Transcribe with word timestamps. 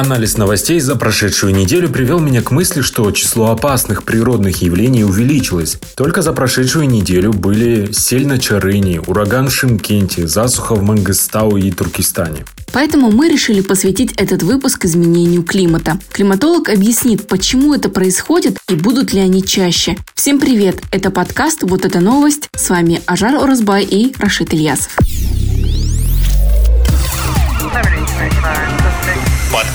Анализ 0.00 0.38
новостей 0.38 0.80
за 0.80 0.96
прошедшую 0.96 1.54
неделю 1.54 1.90
привел 1.90 2.20
меня 2.20 2.40
к 2.40 2.52
мысли, 2.52 2.80
что 2.80 3.10
число 3.10 3.50
опасных 3.50 4.02
природных 4.02 4.62
явлений 4.62 5.04
увеличилось. 5.04 5.78
Только 5.94 6.22
за 6.22 6.32
прошедшую 6.32 6.88
неделю 6.88 7.34
были 7.34 7.92
сель 7.92 8.26
на 8.26 8.38
Чарыни, 8.38 8.98
ураган 9.06 9.50
в 9.50 9.54
Шимкенте, 9.54 10.26
засуха 10.26 10.74
в 10.74 10.82
Мангыстау 10.82 11.58
и 11.58 11.70
Туркестане. 11.70 12.46
Поэтому 12.72 13.10
мы 13.10 13.28
решили 13.28 13.60
посвятить 13.60 14.14
этот 14.16 14.42
выпуск 14.42 14.86
изменению 14.86 15.42
климата. 15.42 15.98
Климатолог 16.12 16.70
объяснит, 16.70 17.28
почему 17.28 17.74
это 17.74 17.90
происходит 17.90 18.56
и 18.70 18.76
будут 18.76 19.12
ли 19.12 19.20
они 19.20 19.44
чаще. 19.44 19.98
Всем 20.14 20.40
привет! 20.40 20.80
Это 20.92 21.10
подкаст 21.10 21.58
«Вот 21.60 21.84
эта 21.84 22.00
новость». 22.00 22.48
С 22.56 22.70
вами 22.70 23.02
Ажар 23.04 23.34
Оразбай 23.34 23.84
и 23.84 24.14
Рашид 24.18 24.54
Ильясов. 24.54 24.96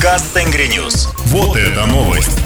Подкаст 0.05 0.33
Тенгри 0.35 0.67
Ньюс. 0.67 1.07
Вот 1.29 1.57
это 1.57 1.87
новость. 1.87 2.37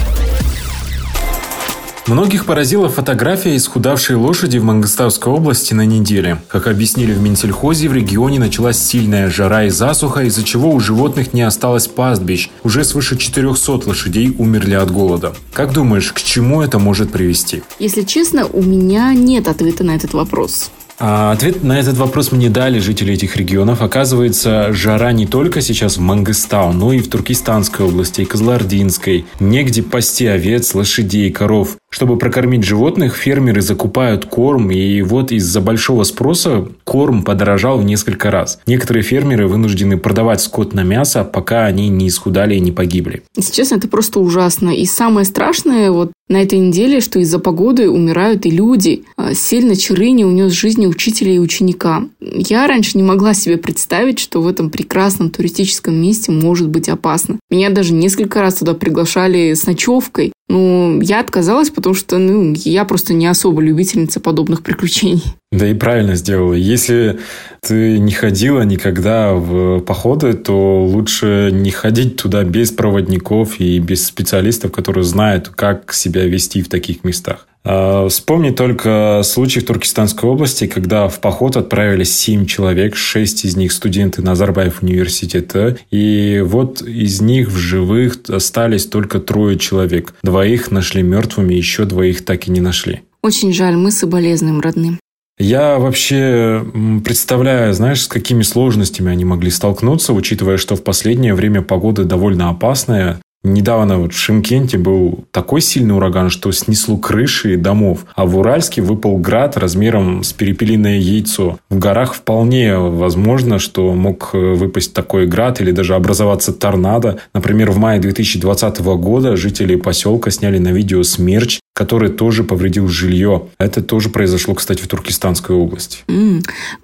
Многих 2.06 2.46
поразила 2.46 2.88
фотография 2.88 3.54
исхудавшей 3.54 4.16
лошади 4.16 4.56
в 4.56 4.64
Мангистауской 4.64 5.30
области 5.30 5.74
на 5.74 5.84
неделе. 5.84 6.40
Как 6.48 6.66
объяснили 6.68 7.12
в 7.12 7.20
Минсельхозе, 7.20 7.90
в 7.90 7.92
регионе 7.92 8.38
началась 8.38 8.78
сильная 8.78 9.28
жара 9.28 9.64
и 9.64 9.68
засуха, 9.68 10.22
из-за 10.22 10.42
чего 10.42 10.70
у 10.70 10.80
животных 10.80 11.34
не 11.34 11.42
осталось 11.42 11.86
пастбищ. 11.86 12.48
Уже 12.64 12.82
свыше 12.82 13.18
400 13.18 13.86
лошадей 13.86 14.34
умерли 14.38 14.72
от 14.72 14.90
голода. 14.90 15.34
Как 15.52 15.74
думаешь, 15.74 16.14
к 16.14 16.22
чему 16.22 16.62
это 16.62 16.78
может 16.78 17.12
привести? 17.12 17.62
Если 17.78 18.04
честно, 18.04 18.46
у 18.46 18.62
меня 18.62 19.12
нет 19.12 19.48
ответа 19.48 19.84
на 19.84 19.94
этот 19.94 20.14
вопрос. 20.14 20.70
А 21.02 21.32
ответ 21.32 21.64
на 21.64 21.80
этот 21.80 21.96
вопрос 21.96 22.30
мне 22.30 22.50
дали 22.50 22.78
жители 22.78 23.14
этих 23.14 23.36
регионов. 23.36 23.80
Оказывается, 23.80 24.70
жара 24.72 25.12
не 25.12 25.26
только 25.26 25.62
сейчас 25.62 25.96
в 25.96 26.00
Мангыстау, 26.00 26.74
но 26.74 26.92
и 26.92 26.98
в 26.98 27.08
Туркестанской 27.08 27.86
области, 27.86 28.20
и 28.20 28.26
Кызылординской. 28.26 29.24
Негде 29.40 29.82
пасти 29.82 30.26
овец, 30.26 30.74
лошадей, 30.74 31.30
коров. 31.30 31.78
Чтобы 31.92 32.18
прокормить 32.18 32.62
животных, 32.62 33.16
фермеры 33.16 33.62
закупают 33.62 34.24
корм, 34.24 34.70
и 34.70 35.02
вот 35.02 35.32
из-за 35.32 35.60
большого 35.60 36.04
спроса 36.04 36.68
корм 36.84 37.24
подорожал 37.24 37.78
в 37.78 37.84
несколько 37.84 38.30
раз. 38.30 38.60
Некоторые 38.66 39.02
фермеры 39.02 39.48
вынуждены 39.48 39.98
продавать 39.98 40.40
скот 40.40 40.72
на 40.72 40.84
мясо, 40.84 41.24
пока 41.24 41.64
они 41.66 41.88
не 41.88 42.06
исхудали 42.06 42.54
и 42.54 42.60
не 42.60 42.70
погибли. 42.70 43.24
Если 43.36 43.52
честно, 43.52 43.74
это 43.74 43.88
просто 43.88 44.20
ужасно. 44.20 44.70
И 44.70 44.86
самое 44.86 45.26
страшное 45.26 45.90
вот 45.90 46.12
на 46.30 46.40
этой 46.40 46.60
неделе, 46.60 47.00
что 47.00 47.18
из-за 47.18 47.40
погоды 47.40 47.90
умирают 47.90 48.46
и 48.46 48.50
люди. 48.50 49.02
А, 49.16 49.34
сильно 49.34 49.74
Чарыни 49.74 50.22
унес 50.22 50.52
жизни 50.52 50.86
учителя 50.86 51.32
и 51.32 51.38
ученика. 51.40 52.04
Я 52.20 52.68
раньше 52.68 52.96
не 52.96 53.02
могла 53.02 53.34
себе 53.34 53.56
представить, 53.56 54.20
что 54.20 54.40
в 54.40 54.46
этом 54.46 54.70
прекрасном 54.70 55.30
туристическом 55.30 56.00
месте 56.00 56.30
может 56.30 56.68
быть 56.68 56.88
опасно. 56.88 57.40
Меня 57.50 57.70
даже 57.70 57.92
несколько 57.92 58.40
раз 58.40 58.54
туда 58.54 58.74
приглашали 58.74 59.54
с 59.54 59.66
ночевкой. 59.66 60.32
Ну, 60.48 61.00
я 61.00 61.20
отказалась, 61.20 61.70
потому 61.80 61.94
что 61.94 62.18
ну, 62.18 62.54
я 62.56 62.84
просто 62.84 63.14
не 63.14 63.26
особо 63.26 63.62
любительница 63.62 64.20
подобных 64.20 64.62
приключений. 64.62 65.24
Да 65.50 65.66
и 65.66 65.74
правильно 65.74 66.14
сделала. 66.14 66.52
Если 66.52 67.18
ты 67.60 67.98
не 67.98 68.12
ходила 68.12 68.62
никогда 68.62 69.32
в 69.32 69.80
походы, 69.80 70.34
то 70.34 70.84
лучше 70.84 71.50
не 71.52 71.70
ходить 71.70 72.16
туда 72.16 72.44
без 72.44 72.70
проводников 72.70 73.58
и 73.58 73.78
без 73.78 74.06
специалистов, 74.06 74.70
которые 74.72 75.04
знают, 75.04 75.48
как 75.48 75.92
себя 75.92 76.24
вести 76.26 76.62
в 76.62 76.68
таких 76.68 77.02
местах. 77.02 77.48
А, 77.64 78.08
вспомни 78.08 78.50
только 78.50 79.22
случай 79.24 79.60
в 79.60 79.66
Туркестанской 79.66 80.28
области, 80.28 80.66
когда 80.66 81.08
в 81.08 81.20
поход 81.20 81.56
отправились 81.56 82.16
7 82.18 82.46
человек, 82.46 82.96
6 82.96 83.44
из 83.44 83.56
них 83.56 83.72
студенты 83.72 84.22
Назарбаев 84.22 84.82
университета, 84.82 85.78
и 85.90 86.42
вот 86.44 86.82
из 86.82 87.20
них 87.20 87.48
в 87.48 87.56
живых 87.56 88.18
остались 88.28 88.86
только 88.86 89.20
трое 89.20 89.58
человек. 89.58 90.14
Двоих 90.22 90.70
нашли 90.70 91.02
мертвыми, 91.02 91.54
еще 91.54 91.84
двоих 91.84 92.24
так 92.24 92.48
и 92.48 92.50
не 92.50 92.60
нашли. 92.60 93.02
Очень 93.22 93.52
жаль, 93.52 93.76
мы 93.76 93.90
соболезнуем 93.90 94.60
родным. 94.60 94.98
Я 95.38 95.78
вообще 95.78 96.62
представляю, 97.02 97.72
знаешь, 97.72 98.02
с 98.02 98.08
какими 98.08 98.42
сложностями 98.42 99.10
они 99.10 99.24
могли 99.24 99.50
столкнуться, 99.50 100.12
учитывая, 100.12 100.58
что 100.58 100.76
в 100.76 100.84
последнее 100.84 101.34
время 101.34 101.62
погода 101.62 102.04
довольно 102.04 102.50
опасная. 102.50 103.20
Недавно 103.42 103.98
вот 103.98 104.12
в 104.12 104.18
Шимкенте 104.18 104.76
был 104.76 105.24
такой 105.30 105.62
сильный 105.62 105.94
ураган, 105.94 106.28
что 106.28 106.52
снесло 106.52 106.98
крыши 106.98 107.56
домов, 107.56 108.04
а 108.14 108.26
в 108.26 108.36
Уральске 108.36 108.82
выпал 108.82 109.16
град 109.16 109.56
размером 109.56 110.22
с 110.22 110.34
перепелиное 110.34 110.98
яйцо. 110.98 111.58
В 111.70 111.78
горах 111.78 112.14
вполне 112.14 112.76
возможно, 112.76 113.58
что 113.58 113.94
мог 113.94 114.34
выпасть 114.34 114.92
такой 114.92 115.26
град 115.26 115.60
или 115.62 115.70
даже 115.70 115.94
образоваться 115.94 116.52
торнадо. 116.52 117.18
Например, 117.32 117.70
в 117.70 117.78
мае 117.78 117.98
2020 117.98 118.80
года 118.80 119.36
жители 119.36 119.76
поселка 119.76 120.30
сняли 120.30 120.58
на 120.58 120.72
видео 120.72 121.02
смерч, 121.02 121.60
который 121.80 122.10
тоже 122.10 122.44
повредил 122.44 122.88
жилье. 122.88 123.44
Это 123.58 123.82
тоже 123.82 124.10
произошло, 124.10 124.54
кстати, 124.54 124.82
в 124.82 124.86
Туркестанской 124.86 125.56
области. 125.56 126.00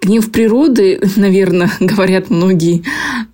Гнев 0.00 0.33
природы, 0.33 0.99
наверное, 1.16 1.71
говорят 1.81 2.31
многие, 2.31 2.83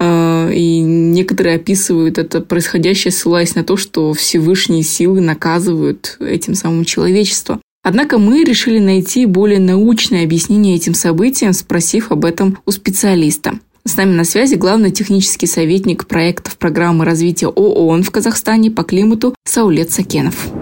а, 0.01 0.32
и 0.53 0.81
некоторые 0.81 1.57
описывают 1.57 2.19
это 2.19 2.41
происходящее, 2.41 3.13
ссылаясь 3.13 3.55
на 3.55 3.65
то, 3.65 3.77
что 3.77 4.13
Всевышние 4.13 4.83
силы 4.83 5.21
наказывают 5.21 6.17
этим 6.21 6.55
самым 6.55 6.85
человечество. 6.85 7.61
Однако 7.83 8.19
мы 8.19 8.45
решили 8.45 8.79
найти 8.79 9.27
более 9.27 9.59
научное 9.59 10.25
объяснение 10.25 10.77
этим 10.77 10.95
событиям, 10.95 11.53
спросив 11.53 12.13
об 12.13 12.25
этом 12.25 12.59
у 12.65 12.71
специалиста. 12.71 13.59
С 13.85 13.97
нами 13.97 14.13
на 14.13 14.25
связи 14.25 14.55
главный 14.55 14.93
технический 14.93 15.49
советник 15.49 16.07
проектов 16.07 16.57
программы 16.57 17.05
развития 17.05 17.49
ООН 17.49 18.05
в 18.05 18.11
Казахстане 18.13 18.71
по 18.71 18.85
климату 18.85 19.35
Саулет 19.45 19.91
Сакенов. 19.91 20.53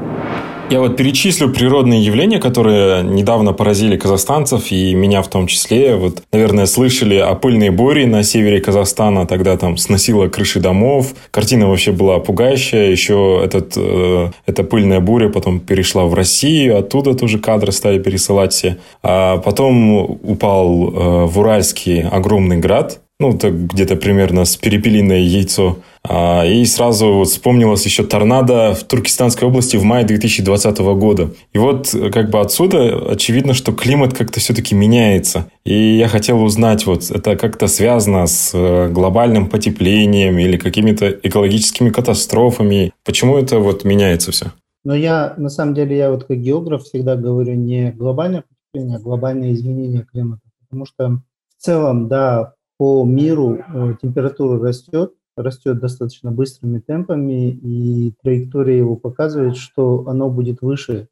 Я 0.71 0.79
вот 0.79 0.97
перечислю 0.97 1.51
природные 1.51 2.01
явления, 2.01 2.39
которые 2.39 3.03
недавно 3.03 3.53
поразили 3.53 3.97
казахстанцев 3.97 4.71
и 4.71 4.95
меня 4.95 5.21
в 5.21 5.27
том 5.27 5.49
числе. 5.49 5.97
Вот, 5.97 6.23
наверное, 6.33 6.67
слышали 6.67 7.17
о 7.17 7.35
пыльной 7.35 7.71
буре 7.71 8.07
на 8.07 8.23
севере 8.23 8.61
Казахстана. 8.61 9.27
Тогда 9.27 9.57
там 9.57 9.77
сносило 9.77 10.29
крыши 10.29 10.61
домов. 10.61 11.15
Картина 11.33 11.69
вообще 11.69 11.91
была 11.91 12.21
пугающая. 12.21 12.89
Еще 12.89 13.43
этот, 13.45 13.73
э, 13.77 14.31
эта 14.47 14.63
пыльная 14.63 15.01
буря 15.01 15.29
потом 15.29 15.59
перешла 15.59 16.05
в 16.05 16.15
Россию. 16.15 16.79
Оттуда 16.79 17.15
тоже 17.15 17.41
кадры 17.41 17.73
стали 17.73 17.99
пересылать 17.99 18.53
все. 18.53 18.77
А 19.03 19.39
потом 19.39 20.19
упал 20.23 20.89
э, 20.89 21.25
в 21.27 21.37
Уральский 21.41 22.03
огромный 22.03 22.59
град 22.59 23.01
ну, 23.21 23.33
где-то 23.33 23.97
примерно 23.97 24.47
с 24.47 24.57
перепелиное 24.57 25.19
яйцо. 25.19 25.77
А, 26.03 26.45
и 26.47 26.65
сразу 26.65 27.13
вот 27.13 27.29
вспомнилось 27.29 27.85
еще 27.85 28.05
торнадо 28.05 28.75
в 28.75 28.85
Туркестанской 28.85 29.47
области 29.47 29.77
в 29.77 29.85
мае 29.85 30.05
2020 30.07 30.79
года. 30.79 31.31
И 31.53 31.59
вот 31.59 31.95
как 32.13 32.31
бы 32.31 32.41
отсюда 32.41 33.11
очевидно, 33.11 33.53
что 33.53 33.73
климат 33.73 34.17
как-то 34.17 34.41
все-таки 34.41 34.75
меняется. 34.75 35.51
И 35.65 35.75
я 35.75 36.09
хотел 36.09 36.43
узнать, 36.43 36.87
вот 36.87 37.11
это 37.11 37.37
как-то 37.37 37.67
связано 37.67 38.27
с 38.27 38.53
э, 38.55 38.89
глобальным 38.89 39.49
потеплением 39.49 40.39
или 40.39 40.57
какими-то 40.57 41.11
экологическими 41.11 41.91
катастрофами. 41.91 42.93
Почему 43.05 43.37
это 43.37 43.59
вот 43.59 43.85
меняется 43.85 44.33
все? 44.33 44.53
Но 44.85 44.95
я, 44.95 45.35
на 45.37 45.51
самом 45.51 45.75
деле, 45.75 45.99
я 45.99 46.11
вот 46.11 46.25
как 46.25 46.39
географ 46.39 46.85
всегда 46.85 47.15
говорю 47.17 47.55
не 47.55 47.93
глобальное 47.93 48.45
потепление, 48.49 48.97
а 48.97 49.01
глобальное 49.01 49.53
изменение 49.53 50.07
климата. 50.11 50.43
Потому 50.63 50.87
что 50.87 51.21
в 51.59 51.63
целом, 51.63 52.09
да, 52.09 52.55
по 52.79 53.05
миру 53.05 53.59
э, 53.59 53.95
температура 54.01 54.59
растет, 54.59 55.13
растет 55.43 55.81
достаточно 55.81 56.31
быстрыми 56.31 56.79
темпами, 56.79 57.51
и 57.51 58.15
траектория 58.23 58.79
его 58.79 58.97
показывает, 58.97 59.57
что 59.57 60.05
оно 60.07 60.31
будет 60.31 60.63
выше. 60.63 61.09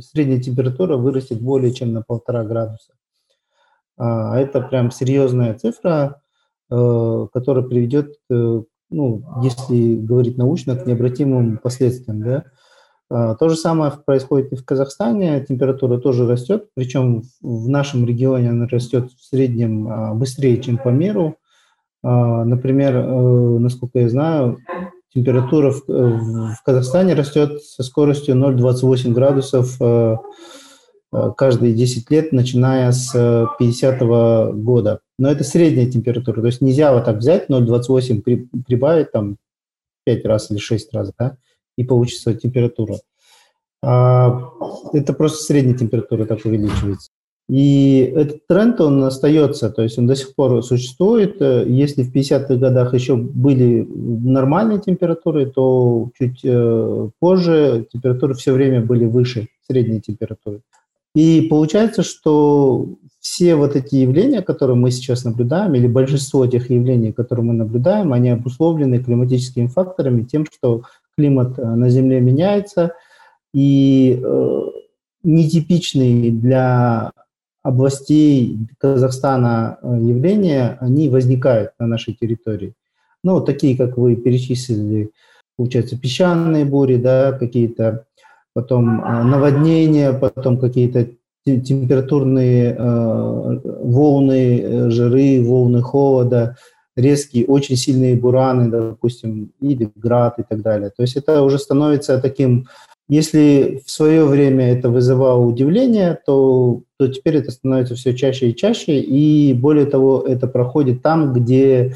Средняя 0.00 0.40
температура 0.40 0.96
вырастет 0.96 1.40
более 1.40 1.72
чем 1.72 1.92
на 1.92 2.02
полтора 2.02 2.44
градуса. 2.44 2.92
А 3.96 4.38
это 4.38 4.60
прям 4.60 4.90
серьезная 4.90 5.54
цифра, 5.54 6.22
э, 6.70 7.26
которая 7.32 7.64
приведет, 7.64 8.14
э, 8.30 8.62
ну, 8.90 9.24
если 9.42 9.96
говорить 9.96 10.38
научно, 10.38 10.76
к 10.76 10.86
необратимым 10.86 11.58
последствиям. 11.58 12.22
Да? 12.22 12.44
А, 13.14 13.34
то 13.34 13.50
же 13.50 13.56
самое 13.56 13.92
происходит 13.92 14.52
и 14.52 14.56
в 14.56 14.64
Казахстане. 14.64 15.44
Температура 15.46 15.98
тоже 15.98 16.26
растет, 16.26 16.68
причем 16.74 17.24
в 17.42 17.68
нашем 17.68 18.06
регионе 18.06 18.48
она 18.48 18.66
растет 18.66 19.10
в 19.12 19.22
среднем 19.22 19.86
а, 19.86 20.14
быстрее, 20.14 20.62
чем 20.62 20.78
по 20.78 20.88
миру. 20.88 21.36
А, 22.02 22.44
например, 22.44 22.96
э, 22.96 23.58
насколько 23.58 24.00
я 24.00 24.08
знаю, 24.08 24.58
температура 25.14 25.72
в 25.86 26.56
Казахстане 26.64 27.14
растет 27.14 27.62
со 27.62 27.82
скоростью 27.82 28.34
0,28 28.34 29.12
градусов 29.12 29.76
э, 29.80 30.16
э, 31.12 31.30
каждые 31.36 31.74
10 31.74 32.10
лет, 32.10 32.32
начиная 32.32 32.90
с 32.92 33.12
50 33.58 34.02
-го 34.02 34.52
года. 34.52 35.00
Но 35.18 35.30
это 35.30 35.44
средняя 35.44 35.90
температура, 35.90 36.40
то 36.40 36.46
есть 36.46 36.60
нельзя 36.60 36.92
вот 36.92 37.04
так 37.04 37.18
взять 37.18 37.48
0,28, 37.48 38.48
прибавить 38.66 39.12
там 39.12 39.36
5 40.04 40.24
раз 40.24 40.50
или 40.50 40.58
6 40.58 40.92
раз, 40.94 41.12
да, 41.18 41.36
и 41.76 41.84
получится 41.84 42.34
температура. 42.34 42.96
А, 43.84 44.50
это 44.92 45.12
просто 45.12 45.44
средняя 45.44 45.76
температура 45.76 46.24
так 46.24 46.44
увеличивается. 46.44 47.10
И 47.48 48.12
этот 48.14 48.46
тренд, 48.46 48.80
он 48.80 49.02
остается, 49.04 49.68
то 49.68 49.82
есть 49.82 49.98
он 49.98 50.06
до 50.06 50.14
сих 50.14 50.34
пор 50.34 50.62
существует. 50.62 51.40
Если 51.40 52.02
в 52.02 52.14
50-х 52.14 52.54
годах 52.56 52.94
еще 52.94 53.16
были 53.16 53.86
нормальные 53.88 54.80
температуры, 54.80 55.46
то 55.46 56.10
чуть 56.18 56.40
э, 56.44 57.08
позже 57.18 57.86
температуры 57.92 58.34
все 58.34 58.52
время 58.52 58.80
были 58.80 59.04
выше 59.04 59.48
средней 59.66 60.00
температуры. 60.00 60.60
И 61.14 61.42
получается, 61.50 62.02
что 62.02 62.88
все 63.20 63.54
вот 63.54 63.76
эти 63.76 63.96
явления, 63.96 64.40
которые 64.40 64.76
мы 64.76 64.90
сейчас 64.90 65.24
наблюдаем, 65.24 65.74
или 65.74 65.86
большинство 65.86 66.46
тех 66.46 66.70
явлений, 66.70 67.12
которые 67.12 67.44
мы 67.44 67.54
наблюдаем, 67.54 68.12
они 68.12 68.30
обусловлены 68.30 69.02
климатическими 69.02 69.66
факторами, 69.66 70.22
тем, 70.22 70.46
что 70.50 70.82
климат 71.16 71.58
э, 71.58 71.64
на 71.64 71.90
Земле 71.90 72.20
меняется, 72.20 72.94
и 73.52 74.20
э, 74.22 74.60
нетипичные 75.22 76.30
для 76.30 77.12
областей 77.62 78.58
Казахстана 78.78 79.78
э, 79.82 79.86
явления, 80.00 80.76
они 80.80 81.08
возникают 81.08 81.72
на 81.78 81.86
нашей 81.86 82.14
территории. 82.14 82.74
Ну, 83.24 83.40
такие, 83.40 83.76
как 83.76 83.96
вы 83.96 84.16
перечислили, 84.16 85.10
получается, 85.56 85.98
песчаные 85.98 86.64
бури, 86.64 86.96
да, 86.96 87.32
какие-то 87.32 88.04
потом 88.52 89.02
э, 89.02 89.22
наводнения, 89.22 90.12
потом 90.12 90.58
какие-то 90.58 91.08
температурные 91.44 92.76
э, 92.78 93.60
волны 93.64 94.60
э, 94.60 94.90
жиры, 94.90 95.42
волны 95.42 95.82
холода, 95.82 96.56
резкие, 96.96 97.46
очень 97.46 97.76
сильные 97.76 98.16
бураны, 98.16 98.70
допустим, 98.70 99.52
или 99.60 99.90
град 99.96 100.38
и 100.38 100.42
так 100.42 100.62
далее. 100.62 100.90
То 100.90 101.02
есть 101.02 101.16
это 101.16 101.42
уже 101.42 101.58
становится 101.58 102.20
таким 102.20 102.66
если 103.12 103.82
в 103.84 103.90
свое 103.90 104.24
время 104.24 104.72
это 104.72 104.88
вызывало 104.88 105.44
удивление, 105.44 106.18
то, 106.24 106.80
то 106.98 107.08
теперь 107.08 107.36
это 107.36 107.50
становится 107.50 107.94
все 107.94 108.14
чаще 108.14 108.48
и 108.48 108.56
чаще, 108.56 109.00
и 109.00 109.52
более 109.52 109.84
того, 109.84 110.24
это 110.26 110.46
проходит 110.46 111.02
там, 111.02 111.34
где 111.34 111.94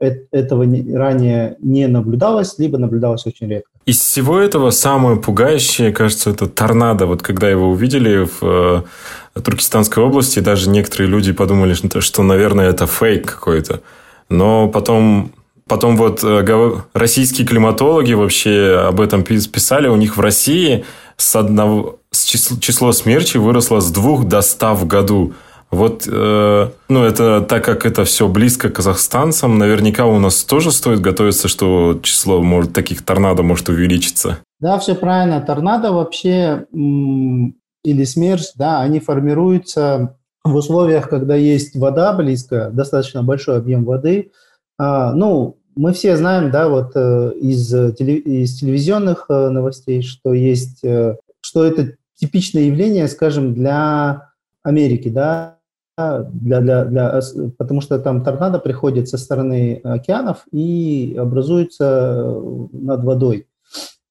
этого 0.00 0.64
ранее 0.94 1.56
не 1.60 1.86
наблюдалось, 1.86 2.58
либо 2.58 2.78
наблюдалось 2.78 3.26
очень 3.26 3.48
редко. 3.48 3.68
Из 3.84 4.00
всего 4.00 4.38
этого 4.38 4.70
самое 4.70 5.18
пугающее, 5.18 5.92
кажется, 5.92 6.30
это 6.30 6.46
торнадо. 6.46 7.04
Вот 7.04 7.20
когда 7.20 7.50
его 7.50 7.68
увидели 7.68 8.24
в 8.24 8.86
э, 9.34 9.40
Туркестанской 9.40 10.02
области, 10.02 10.38
даже 10.38 10.70
некоторые 10.70 11.10
люди 11.10 11.32
подумали, 11.32 11.74
что, 11.74 12.22
наверное, 12.22 12.70
это 12.70 12.86
фейк 12.86 13.26
какой-то. 13.26 13.82
Но 14.30 14.68
потом 14.68 15.32
Потом 15.68 15.96
вот 15.96 16.24
э, 16.24 16.72
российские 16.94 17.46
климатологи 17.46 18.14
вообще 18.14 18.84
об 18.88 19.00
этом 19.00 19.22
писали. 19.22 19.88
У 19.88 19.96
них 19.96 20.16
в 20.16 20.20
России 20.20 20.84
с 21.16 21.36
одного, 21.36 21.98
с 22.10 22.24
число, 22.24 22.56
число 22.58 22.92
смерти 22.92 23.36
выросло 23.36 23.80
с 23.80 23.90
двух 23.90 24.26
до 24.26 24.40
ста 24.40 24.74
в 24.74 24.86
году. 24.86 25.34
Вот, 25.70 26.08
э, 26.10 26.70
ну, 26.88 27.04
это 27.04 27.42
так 27.42 27.62
как 27.64 27.84
это 27.84 28.04
все 28.04 28.26
близко 28.26 28.70
к 28.70 28.76
казахстанцам, 28.76 29.58
наверняка 29.58 30.06
у 30.06 30.18
нас 30.18 30.42
тоже 30.44 30.72
стоит 30.72 31.00
готовиться, 31.00 31.46
что 31.46 32.00
число 32.02 32.40
может, 32.40 32.72
таких 32.72 33.04
торнадо 33.04 33.42
может 33.42 33.68
увеличиться. 33.68 34.38
Да, 34.60 34.78
все 34.78 34.94
правильно. 34.94 35.40
Торнадо 35.42 35.92
вообще 35.92 36.64
или 36.72 38.04
смерч, 38.04 38.44
да, 38.56 38.80
они 38.80 39.00
формируются 39.00 40.16
в 40.44 40.54
условиях, 40.54 41.10
когда 41.10 41.34
есть 41.34 41.76
вода 41.76 42.14
близко, 42.14 42.70
достаточно 42.72 43.22
большой 43.22 43.58
объем 43.58 43.84
воды. 43.84 44.30
А, 44.78 45.12
ну, 45.12 45.57
мы 45.78 45.92
все 45.92 46.16
знаем, 46.16 46.50
да, 46.50 46.68
вот 46.68 46.90
э, 46.96 47.32
из, 47.40 47.72
из 47.72 48.58
телевизионных 48.58 49.26
э, 49.28 49.48
новостей, 49.48 50.02
что 50.02 50.34
есть, 50.34 50.82
э, 50.82 51.16
что 51.40 51.64
это 51.64 51.94
типичное 52.16 52.64
явление, 52.64 53.06
скажем, 53.06 53.54
для 53.54 54.32
Америки, 54.64 55.08
да, 55.08 55.58
для, 55.96 56.60
для, 56.60 56.84
для, 56.84 57.20
потому 57.58 57.80
что 57.80 58.00
там 58.00 58.24
торнадо 58.24 58.58
приходит 58.58 59.08
со 59.08 59.18
стороны 59.18 59.80
океанов 59.84 60.46
и 60.50 61.16
образуется 61.16 62.40
над 62.72 63.04
водой, 63.04 63.46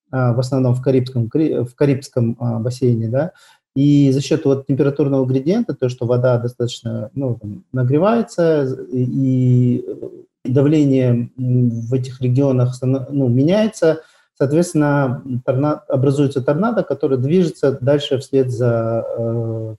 в 0.10 0.40
основном 0.40 0.74
в 0.74 0.82
Карибском, 0.82 1.30
в 1.30 1.76
Карибском 1.76 2.38
бассейне, 2.62 3.10
да, 3.10 3.32
и 3.76 4.12
за 4.12 4.22
счет 4.22 4.44
вот 4.46 4.68
температурного 4.68 5.26
градиента, 5.26 5.76
то, 5.76 5.88
что 5.88 6.06
вода 6.06 6.38
достаточно 6.40 7.10
ну, 7.14 7.40
нагревается, 7.72 8.64
и 8.92 9.86
давление 10.48 11.30
в 11.38 11.94
этих 11.94 12.22
регионах 12.22 12.76
ну, 12.82 13.28
меняется, 13.28 14.02
соответственно, 14.38 15.24
торнадо, 15.46 15.82
образуется 15.88 16.42
торнадо, 16.42 16.84
который 16.84 17.18
движется 17.18 17.78
дальше 17.80 18.18
вслед 18.20 18.52
за 18.52 19.06
э, 19.18 19.76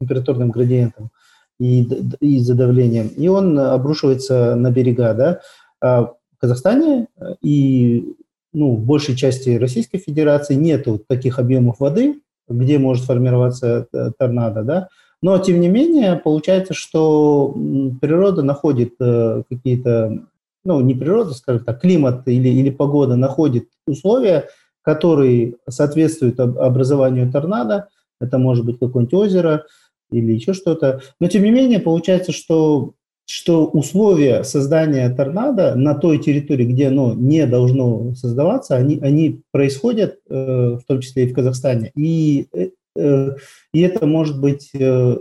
температурным 0.00 0.50
градиентом 0.50 1.10
и, 1.58 1.82
и 2.20 2.38
за 2.40 2.54
давлением. 2.54 3.08
И 3.08 3.28
он 3.28 3.58
обрушивается 3.58 4.54
на 4.56 4.70
берега. 4.70 5.14
Да? 5.14 5.40
А 5.80 6.02
в 6.02 6.16
Казахстане 6.38 7.08
и 7.42 8.14
ну, 8.52 8.74
в 8.74 8.84
большей 8.84 9.16
части 9.16 9.50
Российской 9.50 9.98
Федерации 9.98 10.54
нету 10.54 10.98
таких 11.06 11.38
объемов 11.38 11.80
воды, 11.80 12.20
где 12.48 12.78
может 12.78 13.04
формироваться 13.04 13.86
э, 13.92 14.10
торнадо. 14.18 14.62
Да? 14.62 14.88
Но, 15.26 15.36
тем 15.38 15.60
не 15.60 15.66
менее, 15.66 16.14
получается, 16.14 16.72
что 16.72 17.52
природа 18.00 18.44
находит 18.44 18.94
э, 19.00 19.42
какие-то, 19.50 20.22
ну, 20.62 20.80
не 20.80 20.94
природа, 20.94 21.34
скажем 21.34 21.64
так, 21.64 21.80
климат 21.80 22.28
или, 22.28 22.48
или 22.48 22.70
погода 22.70 23.16
находит 23.16 23.64
условия, 23.88 24.48
которые 24.82 25.54
соответствуют 25.68 26.38
образованию 26.38 27.32
торнадо. 27.32 27.88
Это 28.20 28.38
может 28.38 28.64
быть 28.64 28.78
какое-нибудь 28.78 29.14
озеро 29.14 29.64
или 30.12 30.30
еще 30.30 30.52
что-то. 30.52 31.00
Но, 31.18 31.26
тем 31.26 31.42
не 31.42 31.50
менее, 31.50 31.80
получается, 31.80 32.30
что 32.30 32.92
что 33.28 33.66
условия 33.66 34.44
создания 34.44 35.10
торнадо 35.10 35.74
на 35.74 35.96
той 35.96 36.18
территории, 36.18 36.66
где 36.66 36.86
оно 36.86 37.12
не 37.14 37.44
должно 37.46 38.14
создаваться, 38.14 38.76
они, 38.76 39.00
они 39.02 39.40
происходят, 39.50 40.20
э, 40.30 40.78
в 40.80 40.82
том 40.86 41.00
числе 41.00 41.24
и 41.24 41.32
в 41.32 41.34
Казахстане. 41.34 41.90
И 41.96 42.46
э, 42.52 42.68
и 42.96 43.80
это 43.80 44.06
может 44.06 44.40
быть, 44.40 44.70
э, 44.74 45.18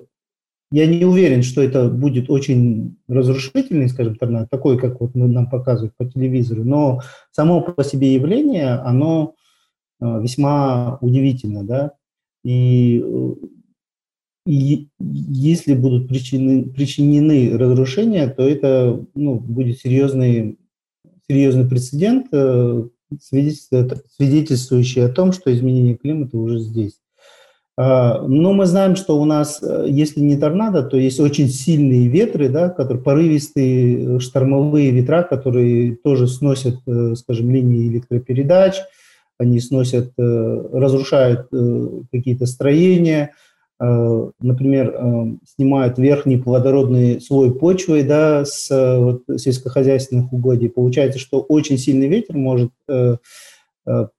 я 0.72 0.88
не 0.88 1.06
уверен, 1.06 1.44
что 1.44 1.62
это 1.62 1.90
будет 1.90 2.30
очень 2.30 2.98
разрушительный, 3.08 3.90
скажем 3.90 4.16
торнадо, 4.16 4.48
такой, 4.50 4.78
как 4.80 5.00
вот 5.00 5.16
нам 5.16 5.50
показывают 5.50 5.96
по 5.98 6.06
телевизору, 6.06 6.64
но 6.64 7.02
само 7.32 7.62
по 7.62 7.84
себе 7.84 8.14
явление, 8.14 8.74
оно 8.74 9.36
э, 10.02 10.22
весьма 10.22 10.98
удивительно, 11.02 11.64
да, 11.64 11.92
и, 12.44 13.04
и 14.46 14.88
если 15.00 15.74
будут 15.74 16.08
причинены, 16.08 16.66
причинены 16.66 17.58
разрушения, 17.58 18.28
то 18.28 18.44
это 18.48 19.04
ну, 19.16 19.40
будет 19.40 19.80
серьезный, 19.80 20.60
серьезный 21.28 21.68
прецедент, 21.68 22.28
свидетельствующий 23.22 25.06
о 25.06 25.10
том, 25.10 25.32
что 25.32 25.54
изменение 25.54 25.96
климата 25.96 26.38
уже 26.38 26.60
здесь. 26.60 27.00
А, 27.78 28.22
но 28.22 28.54
мы 28.54 28.66
знаем, 28.66 28.96
что 28.96 29.20
у 29.20 29.26
нас, 29.26 29.62
э, 29.62 29.86
если 29.90 30.22
не 30.22 30.38
торнадо, 30.38 30.82
то 30.84 30.96
есть 30.96 31.20
очень 31.20 31.50
сильные 31.50 32.08
ветры, 32.08 32.48
да, 32.48 32.70
которые 32.70 33.04
порывистые 33.04 34.18
э, 34.18 34.20
штормовые 34.20 34.92
ветра, 34.92 35.24
которые 35.24 35.98
тоже 35.98 36.28
сносят, 36.28 36.80
э, 36.88 37.16
скажем, 37.16 37.52
линии 37.52 37.90
электропередач, 37.90 38.76
они 39.38 39.60
сносят, 39.60 40.14
разрушают 40.18 41.50
какие-то 42.10 42.46
строения, 42.46 43.34
например, 43.78 44.98
снимают 45.46 46.00
верхний 46.00 46.38
плодородный 46.38 47.20
слой 47.20 47.54
почвы 47.54 48.04
да, 48.04 48.46
с 48.46 48.70
вот, 48.98 49.24
сельскохозяйственных 49.38 50.32
угодий. 50.32 50.70
Получается, 50.70 51.20
что 51.20 51.42
очень 51.42 51.78
сильный 51.78 52.08
ветер 52.08 52.38
может 52.38 52.72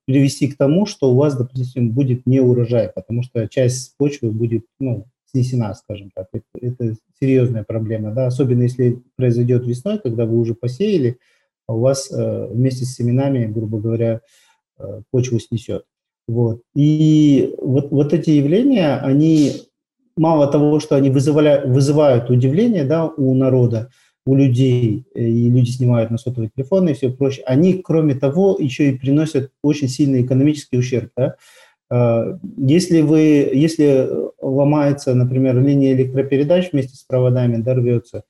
привести 0.06 0.48
к 0.48 0.56
тому, 0.56 0.86
что 0.86 1.10
у 1.10 1.16
вас, 1.16 1.36
допустим, 1.36 1.90
будет 1.90 2.26
не 2.26 2.40
урожай, 2.40 2.90
потому 2.94 3.22
что 3.22 3.48
часть 3.48 3.96
почвы 3.96 4.30
будет 4.30 4.64
ну, 4.78 5.06
снесена, 5.30 5.74
скажем 5.74 6.10
так. 6.14 6.28
Это, 6.32 6.44
это 6.60 6.96
серьезная 7.20 7.64
проблема, 7.64 8.12
да? 8.12 8.26
особенно 8.26 8.62
если 8.62 9.02
произойдет 9.16 9.66
весной, 9.66 9.98
когда 9.98 10.26
вы 10.26 10.38
уже 10.38 10.54
посеяли, 10.54 11.18
а 11.66 11.74
у 11.74 11.80
вас 11.80 12.10
э, 12.12 12.46
вместе 12.46 12.84
с 12.84 12.94
семенами, 12.94 13.46
грубо 13.46 13.78
говоря, 13.78 14.20
э, 14.78 15.02
почву 15.10 15.38
снесет. 15.40 15.84
Вот. 16.28 16.62
И 16.74 17.54
вот, 17.60 17.90
вот 17.90 18.12
эти 18.12 18.30
явления, 18.30 18.96
они 18.98 19.52
мало 20.16 20.50
того, 20.50 20.80
что 20.80 20.96
они 20.96 21.10
вызывали, 21.10 21.66
вызывают 21.66 22.30
удивление 22.30 22.84
да, 22.84 23.06
у 23.06 23.34
народа, 23.34 23.90
у 24.26 24.34
людей, 24.34 25.06
э, 25.14 25.22
и 25.22 25.48
люди 25.48 25.70
снимают 25.70 26.10
на 26.10 26.18
сотовые 26.18 26.50
телефоны 26.54 26.90
и 26.90 26.94
все 26.94 27.10
прочее, 27.10 27.44
они, 27.46 27.74
кроме 27.74 28.14
того, 28.14 28.56
еще 28.58 28.90
и 28.90 28.98
приносят 28.98 29.52
очень 29.62 29.88
сильный 29.88 30.22
экономический 30.22 30.76
ущерб. 30.76 31.10
Да? 31.16 31.36
А, 31.88 32.38
если, 32.58 33.00
вы, 33.00 33.20
если 33.52 34.08
ломается, 34.42 35.14
например, 35.14 35.58
линия 35.62 35.94
электропередач 35.94 36.72
вместе 36.72 36.96
с 36.96 37.04
проводами, 37.04 37.62
да, 37.62 37.74
рвется, 37.74 38.24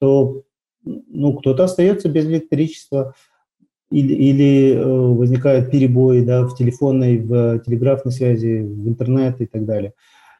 то 0.00 0.42
ну, 0.84 1.32
кто-то 1.34 1.64
остается 1.64 2.08
без 2.08 2.26
электричества, 2.26 3.14
или, 3.90 4.14
или 4.14 4.74
э, 4.74 4.84
возникают 4.84 5.70
перебои 5.70 6.22
да, 6.22 6.44
в 6.44 6.56
телефонной, 6.56 7.18
в 7.18 7.60
телеграфной 7.60 8.12
связи, 8.12 8.62
в 8.62 8.88
интернет 8.88 9.40
и 9.40 9.46
так 9.46 9.64
далее. 9.64 9.92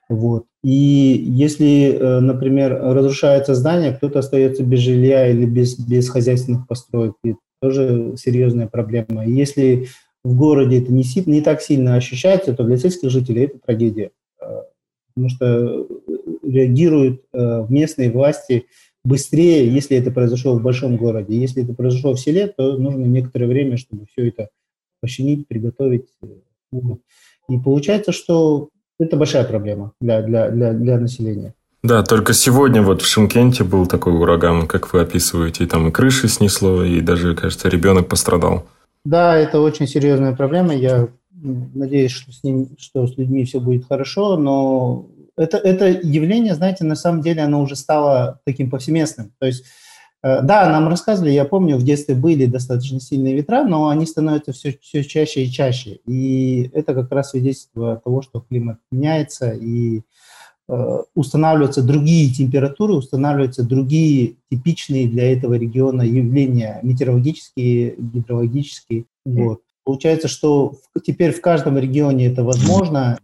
Вот. 0.08 0.46
И 0.62 0.70
если, 0.70 1.98
например, 2.20 2.78
разрушается 2.80 3.54
здание, 3.54 3.92
кто-то 3.92 4.20
остается 4.20 4.62
без 4.62 4.80
жилья 4.80 5.28
или 5.28 5.44
без, 5.46 5.78
без 5.78 6.08
хозяйственных 6.08 6.66
построек, 6.68 7.14
это 7.24 7.38
тоже 7.60 8.14
серьезная 8.16 8.68
проблема. 8.68 9.26
И 9.26 9.32
если 9.32 9.88
в 10.22 10.36
городе 10.36 10.80
это 10.80 10.92
не, 10.92 11.04
не 11.26 11.40
так 11.40 11.60
сильно 11.60 11.96
ощущается, 11.96 12.54
то 12.54 12.64
для 12.64 12.76
сельских 12.76 13.10
жителей 13.10 13.44
это 13.44 13.58
трагедия. 13.58 14.10
Потому 15.14 15.28
что 15.30 15.86
реагируют 16.42 17.22
местные 17.68 18.10
власти 18.10 18.66
быстрее, 19.04 19.68
если 19.68 19.96
это 19.96 20.10
произошло 20.10 20.54
в 20.54 20.62
большом 20.62 20.96
городе. 20.96 21.36
Если 21.36 21.64
это 21.64 21.74
произошло 21.74 22.12
в 22.12 22.20
селе, 22.20 22.48
то 22.48 22.76
нужно 22.76 23.04
некоторое 23.04 23.46
время, 23.46 23.76
чтобы 23.76 24.06
все 24.12 24.28
это 24.28 24.50
починить, 25.00 25.48
приготовить. 25.48 26.06
И 27.48 27.58
получается, 27.64 28.12
что 28.12 28.68
это 28.98 29.16
большая 29.16 29.44
проблема 29.44 29.92
для, 30.00 30.22
для, 30.22 30.50
для, 30.50 30.72
для 30.72 30.98
населения. 30.98 31.54
Да, 31.82 32.02
только 32.02 32.32
сегодня 32.32 32.82
вот 32.82 33.02
в 33.02 33.06
Шимкенте 33.06 33.62
был 33.62 33.86
такой 33.86 34.12
ураган, 34.12 34.66
как 34.66 34.92
вы 34.92 35.00
описываете, 35.02 35.64
и 35.64 35.66
там 35.66 35.88
и 35.88 35.92
крыши 35.92 36.28
снесло, 36.28 36.82
и 36.82 37.00
даже, 37.00 37.34
кажется, 37.34 37.68
ребенок 37.68 38.08
пострадал. 38.08 38.66
Да, 39.04 39.36
это 39.36 39.60
очень 39.60 39.86
серьезная 39.86 40.34
проблема. 40.34 40.74
Я 40.74 41.08
надеюсь, 41.30 42.10
что 42.10 42.32
с, 42.32 42.42
ним, 42.42 42.70
что 42.78 43.06
с 43.06 43.16
людьми 43.16 43.44
все 43.44 43.60
будет 43.60 43.86
хорошо, 43.86 44.36
но 44.36 45.06
это, 45.36 45.58
это 45.58 45.86
явление, 45.86 46.54
знаете, 46.54 46.84
на 46.84 46.96
самом 46.96 47.20
деле 47.20 47.42
оно 47.42 47.62
уже 47.62 47.76
стало 47.76 48.40
таким 48.44 48.70
повсеместным. 48.70 49.32
То 49.38 49.46
есть, 49.46 49.64
да, 50.22 50.68
нам 50.70 50.88
рассказывали, 50.88 51.30
я 51.30 51.44
помню, 51.44 51.76
в 51.76 51.84
детстве 51.84 52.14
были 52.14 52.46
достаточно 52.46 53.00
сильные 53.00 53.34
ветра, 53.34 53.64
но 53.64 53.88
они 53.88 54.06
становятся 54.06 54.52
все, 54.52 54.76
все 54.80 55.04
чаще 55.04 55.44
и 55.44 55.50
чаще. 55.50 56.00
И 56.06 56.70
это 56.72 56.94
как 56.94 57.12
раз 57.12 57.30
свидетельство 57.30 58.00
того, 58.04 58.22
что 58.22 58.40
климат 58.40 58.78
меняется 58.90 59.50
и 59.50 60.02
э, 60.68 60.98
устанавливаются 61.14 61.82
другие 61.82 62.32
температуры, 62.32 62.94
устанавливаются 62.94 63.62
другие 63.62 64.36
типичные 64.50 65.06
для 65.06 65.32
этого 65.32 65.54
региона 65.54 66.02
явления 66.02 66.80
метеорологические, 66.82 67.94
гидрологические. 67.96 69.04
Вот. 69.24 69.60
Получается, 69.84 70.26
что 70.26 70.74
теперь 71.04 71.32
в 71.32 71.40
каждом 71.40 71.78
регионе 71.78 72.26
это 72.26 72.42
возможно, 72.42 73.18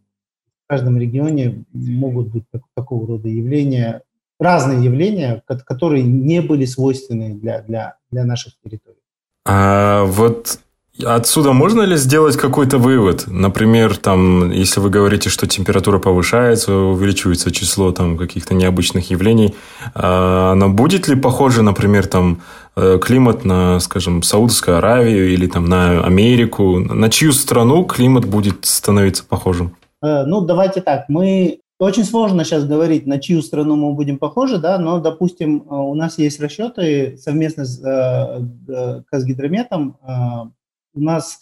каждом 0.72 0.96
регионе 0.96 1.66
могут 1.74 2.28
быть 2.28 2.44
так, 2.50 2.62
такого 2.74 3.06
рода 3.06 3.28
явления, 3.28 4.00
разные 4.42 4.84
явления, 4.84 5.42
которые 5.64 6.02
не 6.02 6.40
были 6.40 6.64
свойственны 6.64 7.34
для, 7.34 7.62
для, 7.62 7.96
для 8.10 8.24
наших 8.24 8.54
территорий. 8.62 8.98
А 9.46 10.04
вот 10.04 10.58
Отсюда 11.02 11.52
можно 11.52 11.82
ли 11.82 11.96
сделать 11.96 12.36
какой-то 12.36 12.76
вывод? 12.76 13.24
Например, 13.26 13.96
там, 13.96 14.50
если 14.50 14.78
вы 14.78 14.90
говорите, 14.90 15.30
что 15.30 15.46
температура 15.46 15.98
повышается, 15.98 16.74
увеличивается 16.74 17.50
число 17.50 17.92
там, 17.92 18.18
каких-то 18.18 18.52
необычных 18.52 19.10
явлений, 19.10 19.54
а, 19.94 20.52
оно 20.52 20.68
будет 20.68 21.08
ли 21.08 21.16
похоже, 21.16 21.62
например, 21.62 22.06
там, 22.06 22.42
э, 22.76 22.98
климат 23.02 23.44
на, 23.46 23.80
скажем, 23.80 24.22
Саудовскую 24.22 24.76
Аравию 24.76 25.32
или 25.32 25.46
там, 25.46 25.64
на 25.64 26.04
Америку? 26.04 26.78
На 26.78 27.08
чью 27.08 27.32
страну 27.32 27.84
климат 27.84 28.26
будет 28.26 28.66
становиться 28.66 29.24
похожим? 29.24 29.74
Э, 30.02 30.24
ну, 30.26 30.42
давайте 30.42 30.82
так, 30.82 31.06
мы 31.08 31.61
очень 31.84 32.04
сложно 32.04 32.44
сейчас 32.44 32.64
говорить, 32.64 33.06
на 33.06 33.18
чью 33.18 33.42
страну 33.42 33.76
мы 33.76 33.94
будем 33.94 34.18
похожи, 34.18 34.58
да, 34.58 34.78
но, 34.78 35.00
допустим, 35.00 35.62
э, 35.62 35.74
у 35.74 35.94
нас 35.94 36.18
есть 36.18 36.40
расчеты 36.40 37.16
совместно 37.16 37.64
с 37.64 37.82
э, 37.82 39.02
Казгидрометом. 39.10 39.98
У 40.94 41.00
нас 41.00 41.40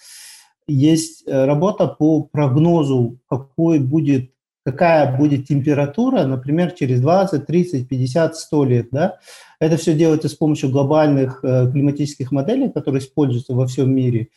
есть 0.66 1.24
работа 1.26 1.88
по 1.88 2.22
прогнозу, 2.22 3.18
какой 3.28 3.80
будет, 3.80 4.30
какая 4.64 5.16
будет 5.16 5.48
температура, 5.48 6.24
например, 6.24 6.70
через 6.70 7.00
20, 7.00 7.46
30, 7.46 7.88
50, 7.88 8.36
100 8.36 8.64
лет. 8.64 8.88
Да? 8.92 9.18
Это 9.58 9.76
все 9.76 9.92
делается 9.92 10.28
с 10.28 10.34
помощью 10.34 10.70
глобальных 10.70 11.40
климатических 11.40 12.30
моделей, 12.30 12.70
которые 12.70 13.00
используются 13.00 13.54
во 13.54 13.66
всем 13.66 13.92
мире. 13.92 14.28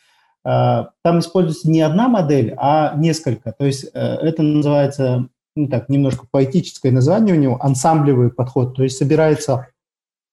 Там 0.42 1.20
используется 1.20 1.70
не 1.70 1.80
одна 1.80 2.08
модель, 2.08 2.52
а 2.58 2.94
несколько. 2.96 3.52
То 3.52 3.64
есть 3.64 3.86
э, 3.94 3.98
это 3.98 4.42
называется, 4.42 5.28
ну 5.56 5.68
так, 5.68 5.88
немножко 5.88 6.26
поэтическое 6.30 6.92
название 6.92 7.34
у 7.34 7.38
него, 7.38 7.58
ансамблевый 7.60 8.30
подход. 8.30 8.76
То 8.76 8.82
есть 8.82 8.96
собирается 8.96 9.68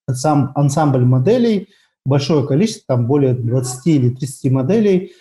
сам 0.10 0.52
ансамбль 0.56 1.06
моделей, 1.06 1.70
большое 2.06 2.46
количество, 2.46 2.96
там 2.96 3.08
более 3.08 3.34
20 3.34 3.88
или 3.88 4.10
30 4.10 4.52
моделей, 4.52 5.14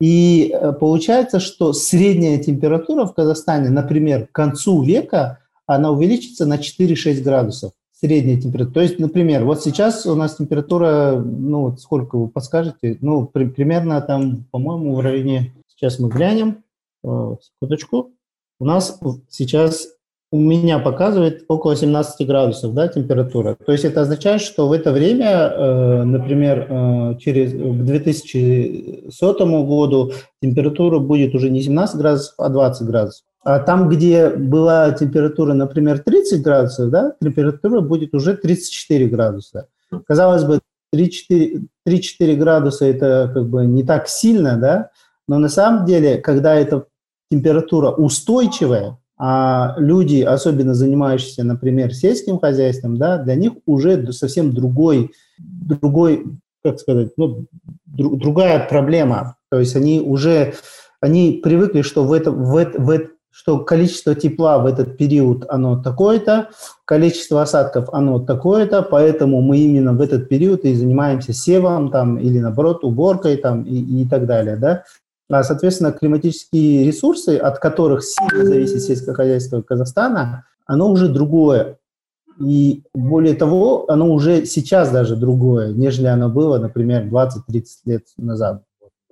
и 0.00 0.52
э, 0.52 0.72
получается, 0.72 1.40
что 1.40 1.72
средняя 1.72 2.38
температура 2.38 3.06
в 3.06 3.14
Казахстане, 3.14 3.70
например, 3.70 4.26
к 4.26 4.32
концу 4.32 4.82
века, 4.82 5.38
она 5.66 5.90
увеличится 5.90 6.46
на 6.46 6.58
4-6 6.58 7.22
градусов 7.22 7.72
средняя 7.92 8.38
температура. 8.38 8.74
То 8.74 8.80
есть, 8.82 8.98
например, 8.98 9.44
вот 9.44 9.62
сейчас 9.62 10.04
у 10.04 10.14
нас 10.14 10.36
температура, 10.36 11.16
ну, 11.16 11.62
вот 11.62 11.80
сколько 11.80 12.16
вы 12.16 12.28
подскажете? 12.28 12.98
Ну, 13.00 13.26
при, 13.26 13.46
примерно 13.46 14.00
там, 14.02 14.44
по-моему, 14.50 14.94
в 14.94 15.00
районе, 15.00 15.54
сейчас 15.66 15.98
мы 15.98 16.10
глянем, 16.10 16.62
э, 17.02 17.36
секундочку, 17.40 18.10
у 18.58 18.64
нас 18.64 18.98
сейчас 19.28 19.88
у 20.32 20.38
меня 20.38 20.80
показывает 20.80 21.44
около 21.48 21.76
17 21.76 22.26
градусов 22.26 22.74
да, 22.74 22.88
температура. 22.88 23.56
То 23.64 23.72
есть 23.72 23.84
это 23.84 24.02
означает, 24.02 24.42
что 24.42 24.68
в 24.68 24.72
это 24.72 24.90
время, 24.92 25.48
э, 25.48 26.02
например, 26.02 26.66
э, 26.68 27.14
через, 27.18 27.52
к 27.52 27.84
2100 27.84 29.64
году 29.64 30.12
температура 30.42 30.98
будет 30.98 31.34
уже 31.34 31.48
не 31.48 31.62
17 31.62 31.96
градусов, 31.96 32.34
а 32.38 32.48
20 32.48 32.86
градусов. 32.86 33.24
А 33.44 33.60
там, 33.60 33.88
где 33.88 34.30
была 34.30 34.90
температура, 34.90 35.54
например, 35.54 36.00
30 36.00 36.42
градусов, 36.42 36.90
да, 36.90 37.14
температура 37.22 37.80
будет 37.80 38.12
уже 38.12 38.36
34 38.36 39.06
градуса. 39.06 39.68
Казалось 40.08 40.42
бы, 40.42 40.58
3-4, 40.92 41.66
3-4 41.86 42.34
градуса 42.34 42.86
это 42.86 43.30
как 43.32 43.48
бы 43.48 43.64
не 43.66 43.84
так 43.84 44.08
сильно, 44.08 44.56
да, 44.56 44.90
но 45.28 45.38
на 45.38 45.48
самом 45.48 45.84
деле, 45.86 46.18
когда 46.18 46.56
эта 46.56 46.86
температура 47.30 47.90
устойчивая, 47.90 48.98
а 49.18 49.74
люди, 49.78 50.20
особенно 50.20 50.74
занимающиеся, 50.74 51.42
например, 51.42 51.94
сельским 51.94 52.38
хозяйством, 52.38 52.98
да, 52.98 53.18
для 53.18 53.34
них 53.34 53.52
уже 53.64 54.12
совсем 54.12 54.52
другой, 54.52 55.12
другой, 55.38 56.26
как 56.62 56.78
сказать, 56.78 57.12
ну, 57.16 57.46
друг, 57.86 58.18
другая 58.18 58.66
проблема. 58.68 59.36
То 59.50 59.58
есть 59.58 59.74
они 59.74 60.00
уже, 60.00 60.54
они 61.00 61.40
привыкли, 61.42 61.80
что 61.80 62.04
в, 62.04 62.12
это, 62.12 62.30
в, 62.30 62.56
это, 62.56 62.78
в, 62.80 63.08
что 63.30 63.58
количество 63.60 64.14
тепла 64.14 64.58
в 64.58 64.66
этот 64.66 64.98
период 64.98 65.46
оно 65.48 65.82
такое-то, 65.82 66.50
количество 66.84 67.40
осадков 67.40 67.88
оно 67.92 68.18
такое-то, 68.18 68.82
поэтому 68.82 69.40
мы 69.40 69.58
именно 69.58 69.94
в 69.94 70.02
этот 70.02 70.28
период 70.28 70.64
и 70.64 70.74
занимаемся 70.74 71.32
севом 71.32 71.90
там, 71.90 72.18
или 72.18 72.38
наоборот 72.38 72.84
уборкой 72.84 73.38
там, 73.38 73.62
и, 73.62 74.02
и 74.02 74.06
так 74.06 74.26
далее. 74.26 74.56
Да? 74.56 74.84
А, 75.28 75.42
соответственно, 75.42 75.92
климатические 75.92 76.84
ресурсы, 76.84 77.36
от 77.36 77.58
которых 77.58 78.04
сильно 78.04 78.44
зависит 78.44 78.82
сельское 78.82 79.14
хозяйство 79.14 79.60
Казахстана, 79.62 80.44
оно 80.66 80.90
уже 80.90 81.08
другое. 81.08 81.78
И 82.38 82.82
более 82.94 83.34
того, 83.34 83.86
оно 83.88 84.12
уже 84.12 84.44
сейчас 84.44 84.90
даже 84.90 85.16
другое, 85.16 85.72
нежели 85.72 86.06
оно 86.06 86.28
было, 86.28 86.58
например, 86.58 87.06
20-30 87.06 87.64
лет 87.86 88.02
назад. 88.18 88.62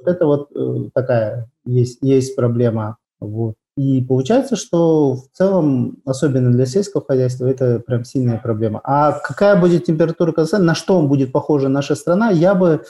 Это 0.05 0.27
вот 0.27 0.51
э, 0.55 0.91
такая 0.93 1.49
есть, 1.65 1.99
есть 2.03 2.37
проблема. 2.37 2.99
Вот. 3.21 3.55
И 3.77 4.03
получается, 4.03 4.55
что 4.55 5.15
в 5.15 5.29
целом, 5.33 5.97
особенно 6.05 6.53
для 6.53 6.67
сельского 6.67 7.05
хозяйства, 7.05 7.47
это 7.47 7.81
прям 7.81 8.05
сильная 8.05 8.39
проблема. 8.39 8.81
А 8.85 9.13
какая 9.13 9.61
будет 9.61 9.85
температура 9.85 10.33
Казахстана, 10.33 10.65
на 10.65 10.75
что 10.75 11.01
будет 11.03 11.33
похожа 11.33 11.69
наша 11.69 11.95
страна, 11.95 12.31
я 12.31 12.55
бы... 12.55 12.85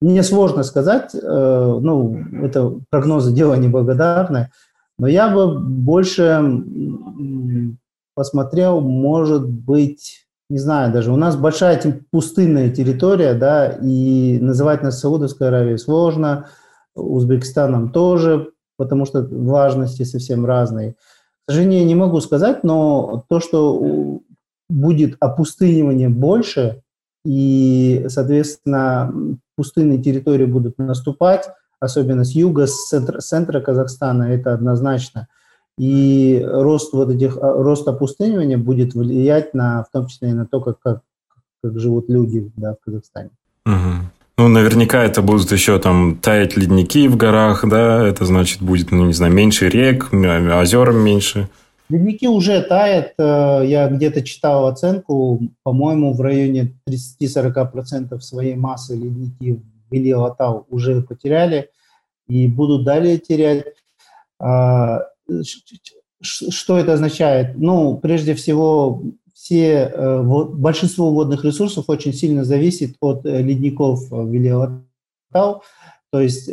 Мне 0.00 0.22
сложно 0.22 0.62
сказать, 0.62 1.14
э, 1.14 1.78
ну, 1.80 2.18
это 2.42 2.78
прогнозы 2.88 3.34
дело 3.34 3.54
неблагодарное, 3.54 4.50
но 4.98 5.06
я 5.06 5.28
бы 5.28 5.58
больше 5.58 6.42
посмотрел, 8.14 8.80
может 8.80 9.48
быть, 9.48 10.26
не 10.48 10.58
знаю 10.58 10.92
даже, 10.92 11.12
у 11.12 11.16
нас 11.16 11.36
большая 11.36 12.02
пустынная 12.10 12.70
территория, 12.70 13.34
да, 13.34 13.68
и 13.68 14.38
называть 14.40 14.82
нас 14.82 15.00
Саудовской 15.00 15.48
Аравией 15.48 15.78
сложно, 15.78 16.46
Узбекистаном 16.94 17.90
тоже, 17.90 18.50
потому 18.76 19.04
что 19.04 19.26
важности 19.30 20.02
совсем 20.02 20.44
разные. 20.46 20.92
К 21.46 21.52
сожалению, 21.52 21.86
не 21.86 21.94
могу 21.94 22.20
сказать, 22.20 22.64
но 22.64 23.24
то, 23.28 23.40
что 23.40 24.20
будет 24.68 25.16
опустынивание 25.20 26.08
больше, 26.08 26.82
и, 27.24 28.06
соответственно, 28.08 29.12
пустынные 29.56 30.02
территории 30.02 30.46
будут 30.46 30.78
наступать, 30.78 31.48
особенно 31.80 32.24
с 32.24 32.32
юга, 32.32 32.66
с 32.66 32.88
центра, 32.88 33.20
центра 33.20 33.60
Казахстана, 33.60 34.24
это 34.24 34.54
однозначно. 34.54 35.28
И 35.78 36.44
рост 36.46 36.92
вот 36.92 37.10
этих, 37.10 37.38
а, 37.38 37.52
рост 37.54 37.88
опустынивания 37.88 38.58
будет 38.58 38.94
влиять 38.94 39.54
на, 39.54 39.84
в 39.84 39.90
том 39.90 40.06
числе 40.06 40.30
и 40.30 40.34
на 40.34 40.46
то, 40.46 40.60
как, 40.60 40.78
как, 40.80 41.00
как 41.62 41.78
живут 41.78 42.08
люди 42.08 42.50
да, 42.56 42.74
в 42.74 42.84
Казахстане. 42.84 43.30
Угу. 43.64 44.10
Ну, 44.38 44.48
наверняка 44.48 45.04
это 45.04 45.22
будут 45.22 45.52
еще 45.52 45.78
там 45.78 46.16
таять 46.16 46.56
ледники 46.56 47.08
в 47.08 47.16
горах, 47.16 47.64
да, 47.66 48.06
это 48.06 48.24
значит 48.24 48.62
будет, 48.62 48.90
ну, 48.90 49.06
не 49.06 49.12
знаю, 49.12 49.32
меньше 49.32 49.68
рек, 49.68 50.10
озер 50.12 50.92
меньше. 50.92 51.48
Ледники 51.90 52.26
уже 52.28 52.62
тают. 52.62 53.14
Э, 53.18 53.62
я 53.66 53.88
где-то 53.88 54.22
читал 54.22 54.68
оценку, 54.68 55.40
по-моему, 55.64 56.14
в 56.14 56.20
районе 56.20 56.76
30-40% 56.88 58.18
своей 58.20 58.54
массы 58.54 58.94
ледники 58.94 59.60
в 59.90 59.94
Илья-Латау 59.94 60.66
уже 60.70 61.02
потеряли 61.02 61.70
и 62.28 62.46
будут 62.46 62.84
далее 62.84 63.18
терять. 63.18 63.64
А, 64.38 65.00
что 66.22 66.78
это 66.78 66.92
означает? 66.92 67.58
Ну, 67.58 67.96
прежде 67.96 68.34
всего, 68.34 69.02
все, 69.34 69.90
э, 69.92 70.22
большинство 70.22 71.10
водных 71.10 71.44
ресурсов 71.44 71.86
очень 71.88 72.12
сильно 72.12 72.44
зависит 72.44 72.94
от 73.00 73.26
э, 73.26 73.42
ледников 73.42 74.08
в 74.10 74.32
Илья-Латау. 74.32 75.62
То 76.12 76.20
есть 76.20 76.50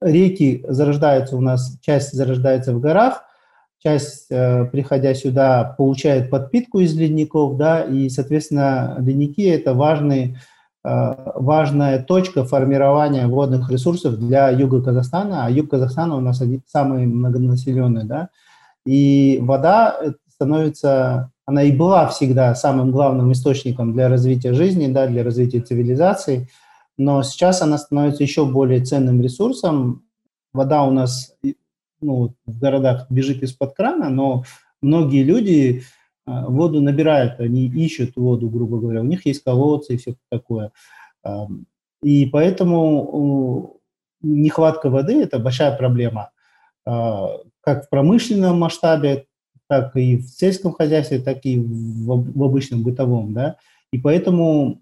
реки 0.00 0.64
зарождаются 0.68 1.36
у 1.36 1.40
нас, 1.40 1.78
часть 1.80 2.12
зарождается 2.12 2.74
в 2.74 2.80
горах, 2.80 3.26
часть, 3.82 4.26
э, 4.30 4.64
приходя 4.66 5.14
сюда, 5.14 5.74
получает 5.76 6.30
подпитку 6.30 6.80
из 6.80 6.94
ледников, 6.96 7.56
да, 7.56 7.82
и, 7.82 8.08
соответственно, 8.08 8.96
ледники– 8.98 9.42
это 9.44 9.74
важный, 9.74 10.36
э, 10.84 11.14
важная 11.34 12.02
точка 12.02 12.44
формирования 12.44 13.26
водных 13.26 13.70
ресурсов 13.70 14.18
для 14.18 14.50
юга 14.50 14.82
Казахстана, 14.82 15.46
а 15.46 15.50
юг 15.50 15.70
Казахстана 15.70 16.16
у 16.16 16.20
нас 16.20 16.42
самый 16.66 17.06
многонаселенный, 17.06 18.04
да, 18.04 18.30
и 18.84 19.38
вода 19.42 19.96
становится, 20.28 21.30
она 21.46 21.62
и 21.62 21.72
была 21.72 22.08
всегда 22.08 22.54
самым 22.54 22.90
главным 22.92 23.32
источником 23.32 23.92
для 23.92 24.08
развития 24.08 24.52
жизни, 24.52 24.86
да, 24.86 25.06
для 25.06 25.24
развития 25.24 25.60
цивилизации, 25.60 26.48
но 26.98 27.22
сейчас 27.22 27.62
она 27.62 27.78
становится 27.78 28.22
еще 28.22 28.46
более 28.46 28.84
ценным 28.84 29.20
ресурсом. 29.20 30.04
Вода 30.52 30.82
у 30.84 30.90
нас 30.90 31.34
ну, 32.00 32.34
в 32.46 32.58
городах 32.58 33.06
бежит 33.10 33.42
из-под 33.42 33.74
крана, 33.74 34.10
но 34.10 34.44
многие 34.82 35.22
люди 35.22 35.82
а, 36.26 36.46
воду 36.48 36.80
набирают, 36.80 37.40
они 37.40 37.66
ищут 37.66 38.16
воду, 38.16 38.48
грубо 38.48 38.78
говоря, 38.78 39.00
у 39.00 39.04
них 39.04 39.26
есть 39.26 39.42
колодцы 39.42 39.94
и 39.94 39.96
все 39.96 40.14
такое. 40.30 40.72
И 42.02 42.26
поэтому 42.26 43.80
нехватка 44.22 44.90
воды– 44.90 45.22
это 45.22 45.38
большая 45.38 45.76
проблема, 45.76 46.30
а, 46.84 47.38
как 47.60 47.86
в 47.86 47.88
промышленном 47.88 48.58
масштабе, 48.58 49.26
так 49.68 49.96
и 49.96 50.18
в 50.18 50.28
сельском 50.28 50.72
хозяйстве, 50.72 51.18
так 51.18 51.44
и 51.44 51.58
в, 51.58 52.42
обычном 52.42 52.82
бытовом, 52.82 53.32
да. 53.32 53.56
И 53.92 53.98
поэтому 53.98 54.80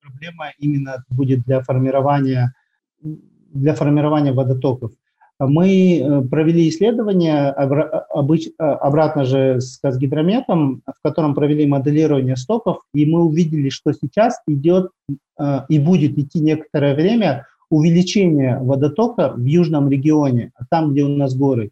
проблема 0.00 0.52
именно 0.58 1.04
будет 1.10 1.42
для 1.44 1.62
формирования 1.62 2.54
для 3.02 3.74
формирования 3.74 4.32
водотоков. 4.32 4.92
Мы 5.38 5.98
э, 5.98 6.22
провели 6.22 6.68
исследование 6.68 7.50
а, 7.50 8.74
обратно 8.76 9.24
же 9.24 9.60
с 9.60 9.78
Казгидрометом, 9.78 10.82
в 10.86 11.02
котором 11.02 11.34
провели 11.34 11.66
моделирование 11.66 12.36
стоков, 12.36 12.78
и 12.94 13.04
мы 13.04 13.22
увидели, 13.22 13.68
что 13.68 13.92
сейчас 13.92 14.40
идет 14.46 14.90
э, 15.38 15.60
и 15.68 15.78
будет 15.78 16.16
идти 16.16 16.40
некоторое 16.40 16.94
время 16.94 17.46
увеличение 17.68 18.58
водотока 18.60 19.34
в 19.36 19.44
южном 19.44 19.90
регионе, 19.90 20.52
там, 20.70 20.92
где 20.92 21.02
у 21.02 21.08
нас 21.08 21.34
горы. 21.34 21.70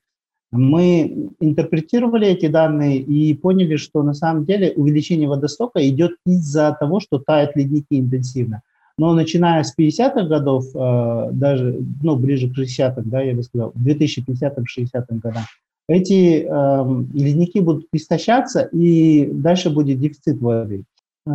Мы 0.53 1.31
интерпретировали 1.41 2.29
эти 2.29 2.47
данные 2.47 2.99
и 2.99 3.35
поняли, 3.35 3.77
что 3.77 4.03
на 4.03 4.15
самом 4.15 4.45
деле 4.45 4.73
увеличение 4.77 5.29
водостока 5.29 5.89
идет 5.89 6.13
из-за 6.27 6.77
того, 6.79 7.01
что 7.01 7.19
тают 7.19 7.57
ледники 7.57 7.99
интенсивно. 7.99 8.63
Но 8.97 9.13
начиная 9.13 9.65
с 9.65 9.75
50-х 9.77 10.23
годов, 10.25 10.67
э, 10.75 11.29
даже 11.33 11.81
ну, 12.03 12.17
ближе 12.17 12.49
к 12.49 12.57
60-м, 12.57 13.09
да, 13.11 13.21
я 13.23 13.35
бы 13.35 13.43
сказал, 13.43 13.73
2050-60-м 13.77 15.19
годам, 15.19 15.45
эти 15.89 16.47
э, 16.49 17.05
ледники 17.13 17.61
будут 17.61 17.87
истощаться, 17.93 18.63
и 18.73 19.27
дальше 19.33 19.71
будет 19.71 20.01
дефицит 20.01 20.41
воды 20.41 20.85
э, 21.27 21.31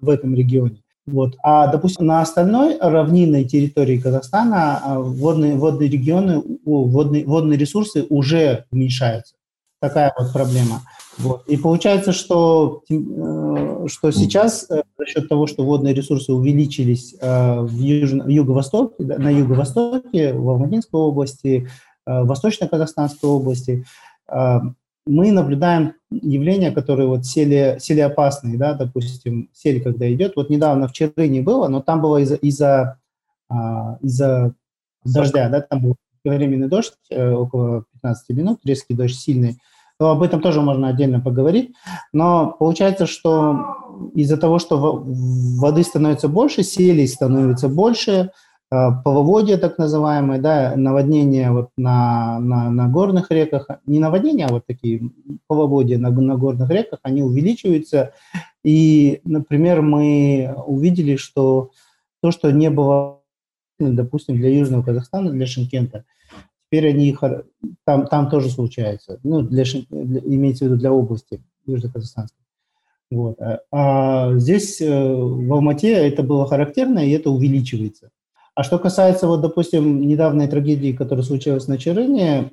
в 0.00 0.08
этом 0.08 0.34
регионе. 0.34 0.76
Вот. 1.06 1.36
А, 1.42 1.66
допустим, 1.66 2.06
на 2.06 2.20
остальной 2.20 2.78
равнинной 2.78 3.44
территории 3.44 3.98
Казахстана 3.98 4.80
э, 4.84 4.98
водные, 4.98 5.56
водные 5.56 5.90
регионы, 5.90 6.42
водные, 6.64 7.24
водные 7.24 7.58
ресурсы 7.58 8.06
уже 8.08 8.64
уменьшаются. 8.70 9.34
Такая 9.80 10.12
вот 10.18 10.32
проблема. 10.32 10.82
Вот. 11.16 11.46
И 11.48 11.56
получается, 11.56 12.12
что, 12.12 12.82
э, 12.90 13.86
что 13.86 14.10
сейчас 14.10 14.66
э, 14.70 14.82
за 14.98 15.06
счет 15.06 15.28
того, 15.28 15.46
что 15.46 15.64
водные 15.64 15.94
ресурсы 15.94 16.34
увеличились 16.34 17.14
э, 17.18 17.60
в, 17.60 17.80
южно, 17.80 18.24
в 18.24 18.28
юго-востоке, 18.28 19.02
на 19.04 19.30
юго-востоке, 19.30 20.34
в 20.34 20.48
Алматинской 20.50 21.00
области, 21.00 21.68
в 22.06 22.24
Восточно-Казахстанской 22.24 23.28
области, 23.28 23.84
мы 25.06 25.32
наблюдаем 25.32 25.94
явления, 26.10 26.72
которые 26.72 27.06
вот 27.08 27.26
сели, 27.26 27.76
сели 27.78 28.00
опасные, 28.00 28.56
да, 28.56 28.74
допустим, 28.74 29.48
сель, 29.52 29.82
когда 29.82 30.12
идет. 30.12 30.34
Вот 30.34 30.50
недавно 30.50 30.88
в 30.88 30.92
Черыне 30.92 31.42
было, 31.42 31.68
но 31.68 31.82
там 31.82 32.00
было 32.00 32.16
из-за 32.18 32.36
из-за, 32.36 32.98
из-за 34.00 34.54
дождя, 35.04 35.48
да, 35.50 35.60
там 35.60 35.82
был 35.82 35.96
временный 36.24 36.68
дождь, 36.68 36.94
около 37.10 37.84
15 38.00 38.36
минут, 38.36 38.60
резкий 38.64 38.94
дождь 38.94 39.18
сильный, 39.18 39.58
то 39.98 40.10
об 40.10 40.22
этом 40.22 40.40
тоже 40.40 40.62
можно 40.62 40.88
отдельно 40.88 41.20
поговорить. 41.20 41.74
Но 42.12 42.56
получается, 42.58 43.06
что 43.06 43.76
из-за 44.14 44.38
того, 44.38 44.58
что 44.58 45.04
воды 45.04 45.82
становится 45.82 46.28
больше, 46.28 46.62
селей 46.62 47.06
становится 47.06 47.68
больше, 47.68 48.30
э, 48.72 48.88
половодья 49.04 49.58
так 49.58 49.76
называемые, 49.76 50.40
да, 50.40 50.72
наводнения 50.74 51.52
вот 51.52 51.68
на, 51.76 52.38
на, 52.40 52.70
на 52.70 52.88
горных 52.88 53.30
реках, 53.30 53.66
не 53.84 53.98
наводнения, 53.98 54.46
а 54.46 54.52
вот 54.52 54.64
такие 54.66 55.10
половодья 55.46 55.98
на, 55.98 56.08
на 56.10 56.36
горных 56.36 56.70
реках, 56.70 57.00
они 57.02 57.22
увеличиваются. 57.22 58.14
И, 58.64 59.20
например, 59.24 59.82
мы 59.82 60.54
увидели, 60.66 61.16
что 61.16 61.72
то, 62.22 62.30
что 62.30 62.50
не 62.50 62.70
было, 62.70 63.20
допустим, 63.78 64.36
для 64.36 64.48
Южного 64.48 64.82
Казахстана, 64.82 65.30
для 65.30 65.44
Шимкента– 65.44 66.04
теперь 66.70 66.88
они 66.88 67.16
там, 67.84 68.06
там 68.06 68.30
тоже 68.30 68.48
случается. 68.48 69.18
Ну, 69.24 69.42
для, 69.42 69.64
для, 69.90 70.20
имеется 70.20 70.64
в 70.64 70.68
виду 70.68 70.76
для 70.78 70.92
области 70.92 71.42
Южно-Казахстанской. 71.66 72.38
Вот. 73.10 73.40
А, 73.40 73.60
а 73.72 74.38
здесь, 74.38 74.80
э, 74.80 74.88
в 74.88 75.52
Алмате, 75.52 75.92
это 75.92 76.22
было 76.22 76.46
характерно, 76.46 77.00
и 77.00 77.10
это 77.10 77.30
увеличивается. 77.30 78.10
А 78.54 78.62
что 78.62 78.78
касается, 78.78 79.26
вот, 79.26 79.40
допустим, 79.40 80.00
недавней 80.06 80.46
трагедии, 80.46 80.92
которая 80.92 81.24
случилась 81.24 81.66
на 81.66 81.76
Черыне, 81.76 82.50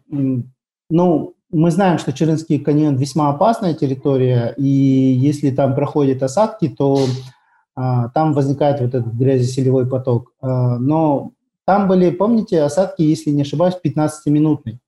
ну, 0.90 1.34
мы 1.52 1.72
знаем, 1.72 1.98
что 2.00 2.12
Черынский 2.12 2.60
каньон 2.60 2.96
весьма 2.96 3.30
опасная 3.30 3.74
территория, 3.74 4.54
и 4.58 4.66
если 4.68 5.52
там 5.52 5.76
проходят 5.76 6.24
осадки, 6.24 6.70
то 6.70 7.00
а, 7.76 8.10
там 8.10 8.34
возникает 8.34 8.82
вот 8.82 8.96
этот 8.96 9.14
грязеселевой 9.14 9.88
поток. 9.88 10.34
А, 10.42 10.78
но 10.78 11.32
там 11.68 11.90
были, 11.90 12.12
помните, 12.12 12.62
осадки, 12.62 13.02
если 13.02 13.30
не 13.30 13.42
ошибаюсь, 13.42 13.76
15-минутные. 13.84 14.80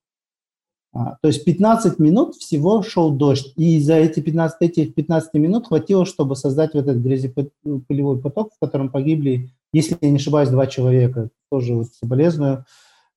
А, 0.93 1.17
то 1.21 1.27
есть 1.27 1.43
15 1.43 1.99
минут 1.99 2.35
всего 2.35 2.81
шел 2.83 3.11
дождь. 3.11 3.51
И 3.57 3.81
за 3.81 3.95
эти 3.95 4.21
15, 4.21 4.61
этих 4.61 4.95
15 4.95 5.33
минут 5.33 5.67
хватило, 5.67 6.05
чтобы 6.05 6.37
создать 6.37 6.73
вот 6.75 6.87
этот 6.87 7.01
грязепылевой 7.03 8.21
поток, 8.21 8.53
в 8.53 8.59
котором 8.65 8.89
погибли, 8.89 9.49
если 9.73 9.97
я 9.99 10.09
не 10.09 10.15
ошибаюсь, 10.15 10.47
два 10.47 10.67
человека. 10.67 11.29
Тоже 11.51 11.75
вот 11.75 11.87
соболезную 12.01 12.63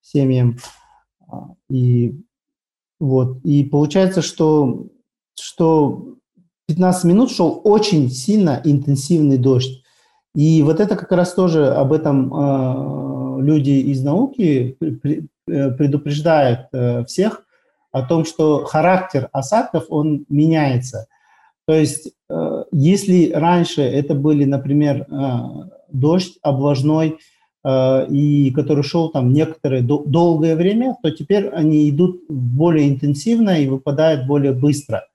семьям. 0.01 0.59
А, 1.29 1.51
и 1.71 2.21
вот. 2.99 3.45
И 3.45 3.63
получается, 3.63 4.23
что, 4.23 4.89
что 5.39 6.17
15 6.67 7.05
минут 7.05 7.31
шел 7.31 7.61
очень 7.63 8.11
сильно 8.11 8.61
интенсивный 8.65 9.39
дождь. 9.39 9.85
И 10.35 10.65
вот 10.65 10.81
это 10.81 10.97
как 10.97 11.13
раз 11.13 11.33
тоже 11.33 11.69
об 11.69 11.93
этом 11.93 12.35
а, 12.35 13.12
люди 13.45 13.71
из 13.71 14.03
науки 14.03 14.77
э, 14.81 15.71
предупреждают 15.71 16.69
э, 16.73 17.05
всех 17.05 17.45
о 17.91 18.03
том, 18.03 18.25
что 18.25 18.65
характер 18.65 19.29
осадков, 19.33 19.87
он 19.89 20.25
меняется. 20.29 21.07
То 21.67 21.75
есть, 21.75 22.13
э, 22.31 22.65
если 22.73 23.33
раньше 23.33 23.83
это 23.83 24.15
были, 24.15 24.45
например, 24.45 25.07
дождь 25.89 26.39
облажной, 26.43 27.19
и 27.65 28.53
который 28.57 28.83
шел 28.83 29.11
там 29.11 29.33
некоторое 29.33 29.83
долгое 29.83 30.57
время, 30.57 30.97
то 31.01 31.13
теперь 31.13 31.49
они 31.51 31.89
идут 31.91 32.23
более 32.29 32.89
интенсивно 32.89 33.51
и 33.51 33.69
выпадают 33.69 34.27
более 34.27 34.53
быстро. 34.53 35.07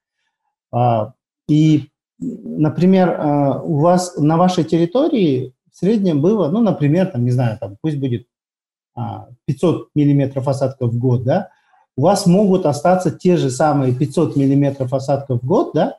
А, 0.71 1.11
и, 1.49 1.89
например, 2.19 3.19
у 3.65 3.79
вас 3.79 4.15
на 4.15 4.37
вашей 4.37 4.63
территории 4.63 5.53
в 5.77 5.79
среднем 5.79 6.21
было, 6.21 6.49
ну, 6.49 6.63
например, 6.63 7.05
там, 7.05 7.23
не 7.23 7.29
знаю, 7.29 7.55
там, 7.59 7.77
пусть 7.79 7.99
будет 7.99 8.25
500 9.45 9.75
а, 9.75 9.85
миллиметров 9.93 10.47
осадков 10.47 10.91
в 10.91 10.97
год, 10.97 11.23
да, 11.23 11.49
у 11.95 12.01
вас 12.01 12.25
могут 12.25 12.65
остаться 12.65 13.11
те 13.11 13.37
же 13.37 13.51
самые 13.51 13.93
500 13.93 14.35
миллиметров 14.35 14.91
осадков 14.91 15.43
в 15.43 15.45
год, 15.45 15.71
да, 15.75 15.97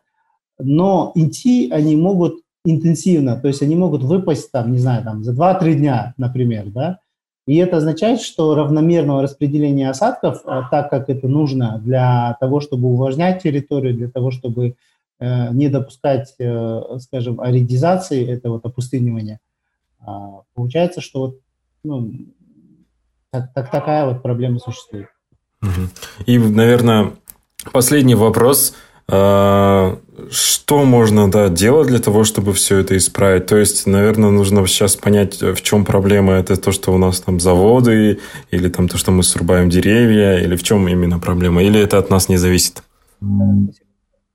но 0.58 1.12
идти 1.14 1.70
они 1.70 1.94
могут 1.94 2.40
интенсивно, 2.64 3.36
то 3.36 3.46
есть 3.46 3.62
они 3.62 3.76
могут 3.76 4.02
выпасть 4.02 4.50
там, 4.50 4.72
не 4.72 4.78
знаю, 4.78 5.04
там 5.04 5.22
за 5.22 5.32
2-3 5.32 5.74
дня, 5.74 6.12
например, 6.16 6.70
да, 6.70 6.98
И 7.46 7.54
это 7.54 7.76
означает, 7.76 8.20
что 8.20 8.56
равномерного 8.56 9.22
распределения 9.22 9.90
осадков, 9.90 10.42
а, 10.44 10.68
так 10.68 10.90
как 10.90 11.08
это 11.08 11.28
нужно 11.28 11.80
для 11.84 12.36
того, 12.40 12.58
чтобы 12.58 12.88
увлажнять 12.88 13.44
территорию, 13.44 13.94
для 13.94 14.10
того, 14.10 14.32
чтобы 14.32 14.74
э, 15.20 15.52
не 15.52 15.68
допускать, 15.68 16.34
э, 16.40 16.98
скажем, 16.98 17.40
аридизации, 17.40 18.28
это 18.28 18.50
вот 18.50 18.66
опустынивания, 18.66 19.38
а, 20.00 20.42
получается, 20.54 21.00
что 21.00 21.20
вот, 21.20 21.34
ну, 21.84 22.12
так, 23.30 23.52
так, 23.54 23.70
такая 23.70 24.06
вот 24.06 24.22
проблема 24.22 24.58
существует. 24.58 25.08
И, 26.26 26.38
наверное, 26.38 27.12
последний 27.72 28.14
вопрос– 28.14 28.74
а, 29.10 29.98
что 30.30 30.84
можно 30.84 31.30
да, 31.30 31.48
делать 31.48 31.88
для 31.88 31.98
того, 31.98 32.24
чтобы 32.24 32.52
все 32.52 32.78
это 32.78 32.96
исправить? 32.96 33.46
То 33.46 33.56
есть, 33.56 33.86
наверное, 33.86 34.30
нужно 34.30 34.66
сейчас 34.66 34.96
понять, 34.96 35.40
в 35.40 35.62
чем 35.62 35.86
проблема. 35.86 36.34
Это 36.34 36.56
то, 36.56 36.72
что 36.72 36.92
у 36.92 36.98
нас 36.98 37.20
там 37.20 37.40
заводы, 37.40 38.20
или 38.50 38.68
там 38.68 38.88
то, 38.88 38.98
что 38.98 39.10
мы 39.10 39.22
срубаем 39.22 39.70
деревья, 39.70 40.38
или 40.38 40.56
в 40.56 40.62
чем 40.62 40.86
именно 40.88 41.18
проблема? 41.18 41.62
Или 41.62 41.80
это 41.80 41.96
от 41.98 42.10
нас 42.10 42.28
не 42.28 42.36
зависит? 42.36 42.82
На 43.20 43.72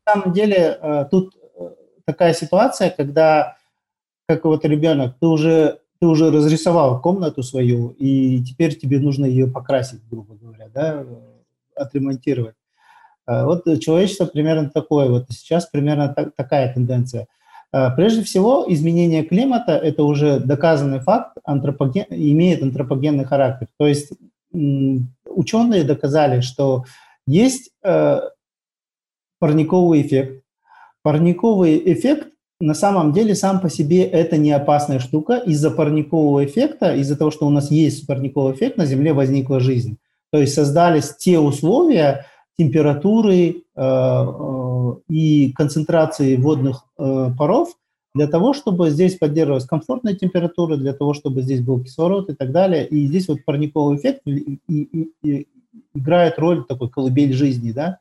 самом 0.10 0.34
деле, 0.34 0.78
э, 0.82 1.06
тут 1.12 1.36
э, 1.36 1.70
такая 2.06 2.34
ситуация, 2.34 2.90
когда, 2.90 3.58
как 4.28 4.46
вот 4.46 4.66
ребенок, 4.66 5.16
ты 5.20 5.28
уже, 5.28 5.80
ты 6.00 6.08
уже 6.08 6.32
разрисовал 6.32 7.02
комнату 7.02 7.44
свою, 7.44 7.90
и 8.00 8.44
теперь 8.44 8.76
тебе 8.76 9.00
нужно 9.00 9.26
ее 9.26 9.48
покрасить, 9.48 10.02
грубо 10.10 10.36
говоря, 10.36 10.70
да, 10.74 11.04
э, 11.04 11.16
отремонтировать. 11.76 12.56
Э, 13.28 13.46
вот 13.46 13.64
человечество 13.80 14.26
примерно 14.26 14.70
такое, 14.70 15.10
вот 15.10 15.26
сейчас 15.30 15.66
примерно 15.68 16.10
так, 16.10 16.36
такая 16.36 16.74
тенденция. 16.74 17.28
Э, 17.72 17.90
прежде 17.96 18.24
всего, 18.24 18.66
изменение 18.68 19.24
климата– 19.24 19.72
это 19.84 20.04
уже 20.04 20.40
доказанный 20.40 21.00
факт, 21.00 21.38
антропоген, 21.44 22.06
имеет 22.10 22.64
антропогенный 22.64 23.26
характер. 23.26 23.68
То 23.78 23.88
есть 23.88 24.12
ученые 25.26 25.84
доказали, 25.84 26.42
что 26.42 26.86
есть 27.26 27.72
э, 27.84 28.22
парниковый 29.40 30.02
эффект. 30.02 30.44
Парниковый 31.02 31.82
эффект 31.94 32.33
на 32.64 32.74
самом 32.74 33.12
деле 33.12 33.36
сам 33.36 33.60
по 33.60 33.70
себе 33.70 34.04
это 34.04 34.38
не 34.38 34.52
опасная 34.52 35.00
штука. 35.00 35.36
Из-за 35.36 35.70
парникового 35.70 36.46
эффекта, 36.46 36.96
из-за 36.96 37.18
того, 37.18 37.30
что 37.30 37.46
у 37.46 37.50
нас 37.50 37.70
есть 37.70 38.08
парниковый 38.08 38.54
эффект, 38.54 38.78
на 38.78 38.86
Земле 38.86 39.12
возникла 39.12 39.60
жизнь. 39.60 39.98
То 40.32 40.40
есть 40.40 40.54
создались 40.54 41.16
те 41.18 41.40
условия, 41.40 42.26
температуры 42.58 43.36
э, 43.36 43.54
э, 43.76 44.94
и 45.10 45.52
концентрации 45.52 46.38
водных 46.38 46.86
э, 46.98 47.32
паров 47.38 47.70
для 48.16 48.28
того, 48.28 48.54
чтобы 48.54 48.92
здесь 48.92 49.18
поддерживалась 49.18 49.66
комфортная 49.66 50.16
температура, 50.16 50.78
для 50.78 50.94
того, 50.94 51.14
чтобы 51.14 51.42
здесь 51.42 51.62
был 51.62 51.84
кислород 51.84 52.30
и 52.30 52.34
так 52.34 52.52
далее. 52.52 52.88
И 52.88 53.08
здесь 53.08 53.28
вот 53.28 53.44
парниковый 53.44 53.98
эффект 53.98 54.22
и, 54.26 54.60
и, 54.70 55.10
и 55.24 55.48
играет 55.94 56.40
роль 56.40 56.64
такой 56.66 56.90
колыбель 56.90 57.34
жизни, 57.34 57.72
да. 57.72 58.00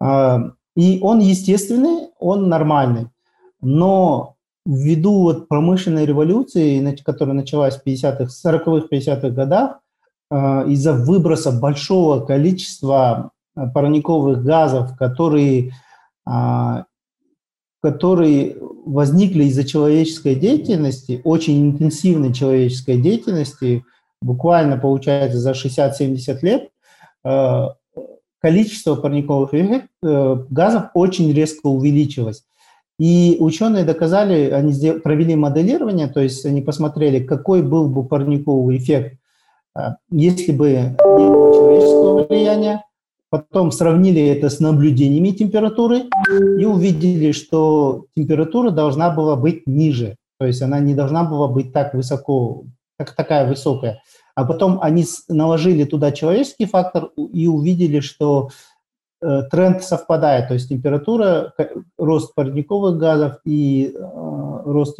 А, 0.00 0.52
и 0.76 0.98
он 1.00 1.20
естественный, 1.20 2.08
он 2.18 2.48
нормальный. 2.48 3.06
Но 3.60 4.34
ввиду 4.66 5.22
вот 5.22 5.48
промышленной 5.48 6.06
революции, 6.06 6.96
которая 7.04 7.34
началась 7.34 7.76
в 7.76 7.86
50-х, 7.86 8.24
40-х, 8.24 8.86
50-х 8.90 9.30
годах, 9.30 9.80
из-за 10.32 10.92
выброса 10.92 11.50
большого 11.50 12.24
количества 12.24 13.32
Э, 13.56 13.66
парниковых 13.66 14.42
газов, 14.42 14.96
которые, 14.96 15.72
а, 16.26 16.84
которые 17.82 18.56
возникли 18.86 19.44
из-за 19.44 19.64
человеческой 19.64 20.34
деятельности, 20.34 21.20
очень 21.24 21.70
интенсивной 21.70 22.32
человеческой 22.32 23.00
деятельности, 23.00 23.84
буквально, 24.22 24.76
получается, 24.78 25.38
за 25.38 25.54
60-70 25.54 26.38
лет, 26.42 26.70
э, 27.24 27.66
количество 28.40 28.94
парниковых 28.96 29.52
э, 29.52 30.36
газов 30.50 30.90
очень 30.94 31.32
резко 31.32 31.66
увеличилось. 31.66 32.44
И 33.00 33.38
ученые 33.40 33.84
доказали, 33.84 34.50
они 34.50 34.72
провели 35.00 35.34
моделирование, 35.34 36.06
то 36.06 36.20
есть 36.20 36.44
они 36.44 36.60
посмотрели, 36.60 37.24
какой 37.24 37.62
был 37.62 37.88
бы 37.88 38.04
парниковый 38.04 38.76
эффект, 38.76 39.18
если 40.10 40.52
бы 40.52 40.68
не 40.68 41.28
было 41.30 41.54
человеческого 41.54 42.26
влияния, 42.26 42.82
Потом 43.30 43.70
сравнили 43.70 44.20
это 44.26 44.50
с 44.50 44.58
наблюдениями 44.58 45.30
температуры 45.30 46.06
и 46.58 46.64
увидели, 46.64 47.30
что 47.30 48.06
температура 48.16 48.70
должна 48.70 49.10
была 49.10 49.36
быть 49.36 49.68
ниже. 49.68 50.16
То 50.40 50.46
есть 50.46 50.60
она 50.62 50.80
не 50.80 50.94
должна 50.94 51.22
была 51.22 51.46
быть 51.46 51.72
так 51.72 51.94
высоко, 51.94 52.64
как 52.98 53.14
такая 53.14 53.48
высокая. 53.48 54.02
А 54.34 54.44
потом 54.44 54.80
они 54.82 55.04
наложили 55.28 55.84
туда 55.84 56.10
человеческий 56.10 56.66
фактор 56.66 57.10
и 57.16 57.46
увидели, 57.46 58.00
что 58.00 58.48
тренд 59.20 59.82
совпадает. 59.82 60.48
То 60.48 60.54
есть 60.54 60.68
температура, 60.68 61.52
рост 61.98 62.34
парниковых 62.34 62.96
газов 62.96 63.38
и 63.44 63.92
э, 63.94 64.00
рост, 64.64 64.98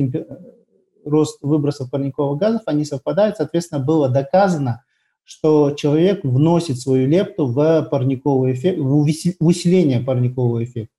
рост 1.04 1.38
выбросов 1.42 1.90
парниковых 1.90 2.38
газов, 2.38 2.62
они 2.66 2.84
совпадают. 2.84 3.36
Соответственно, 3.36 3.82
было 3.82 4.08
доказано, 4.08 4.84
что 5.24 5.70
человек 5.72 6.22
вносит 6.22 6.78
свою 6.78 7.08
лепту 7.08 7.46
в 7.46 7.88
парниковый 7.90 8.52
эффект, 8.52 8.78
в 8.78 9.06
усиление 9.40 10.00
парникового 10.00 10.64
эффекта. 10.64 10.94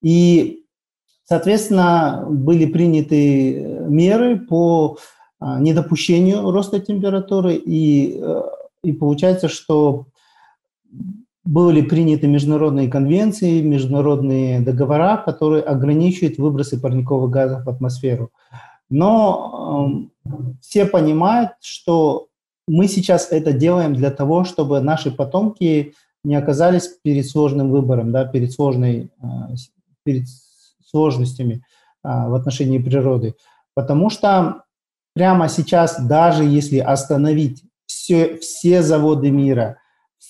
И, 0.00 0.64
соответственно, 1.24 2.26
были 2.28 2.66
приняты 2.66 3.58
э, 3.58 3.88
меры 3.88 4.38
по 4.38 4.98
недопущению 5.58 6.52
роста 6.52 6.78
температуры, 6.78 7.54
и, 7.54 8.20
э, 8.22 8.42
и 8.84 8.92
получается, 8.92 9.48
что 9.48 10.06
были 11.44 11.82
приняты 11.82 12.28
международные 12.28 12.88
конвенции, 12.88 13.62
международные 13.62 14.60
договора, 14.60 15.16
которые 15.16 15.62
ограничивают 15.62 16.38
выбросы 16.38 16.80
парниковых 16.80 17.30
газов 17.30 17.64
в 17.64 17.68
атмосферу. 17.68 18.30
Но 18.88 20.08
э, 20.24 20.30
все 20.60 20.86
понимают, 20.86 21.52
что 21.60 22.28
мы 22.68 22.86
сейчас 22.88 23.32
это 23.32 23.52
делаем 23.52 23.94
для 23.94 24.10
того, 24.10 24.44
чтобы 24.44 24.80
наши 24.80 25.10
потомки 25.10 25.94
не 26.24 26.36
оказались 26.36 26.88
перед 27.02 27.26
сложным 27.26 27.70
выбором, 27.70 28.12
да, 28.12 28.24
перед, 28.24 28.52
сложной, 28.52 29.10
а, 29.20 29.50
перед 30.04 30.26
сложностями 30.84 31.64
а, 32.02 32.28
в 32.28 32.34
отношении 32.34 32.78
природы. 32.78 33.34
Потому 33.74 34.10
что 34.10 34.62
прямо 35.14 35.48
сейчас, 35.48 36.00
даже 36.00 36.44
если 36.44 36.78
остановить 36.78 37.64
все, 37.86 38.36
все 38.36 38.82
заводы 38.82 39.30
мира, 39.30 39.78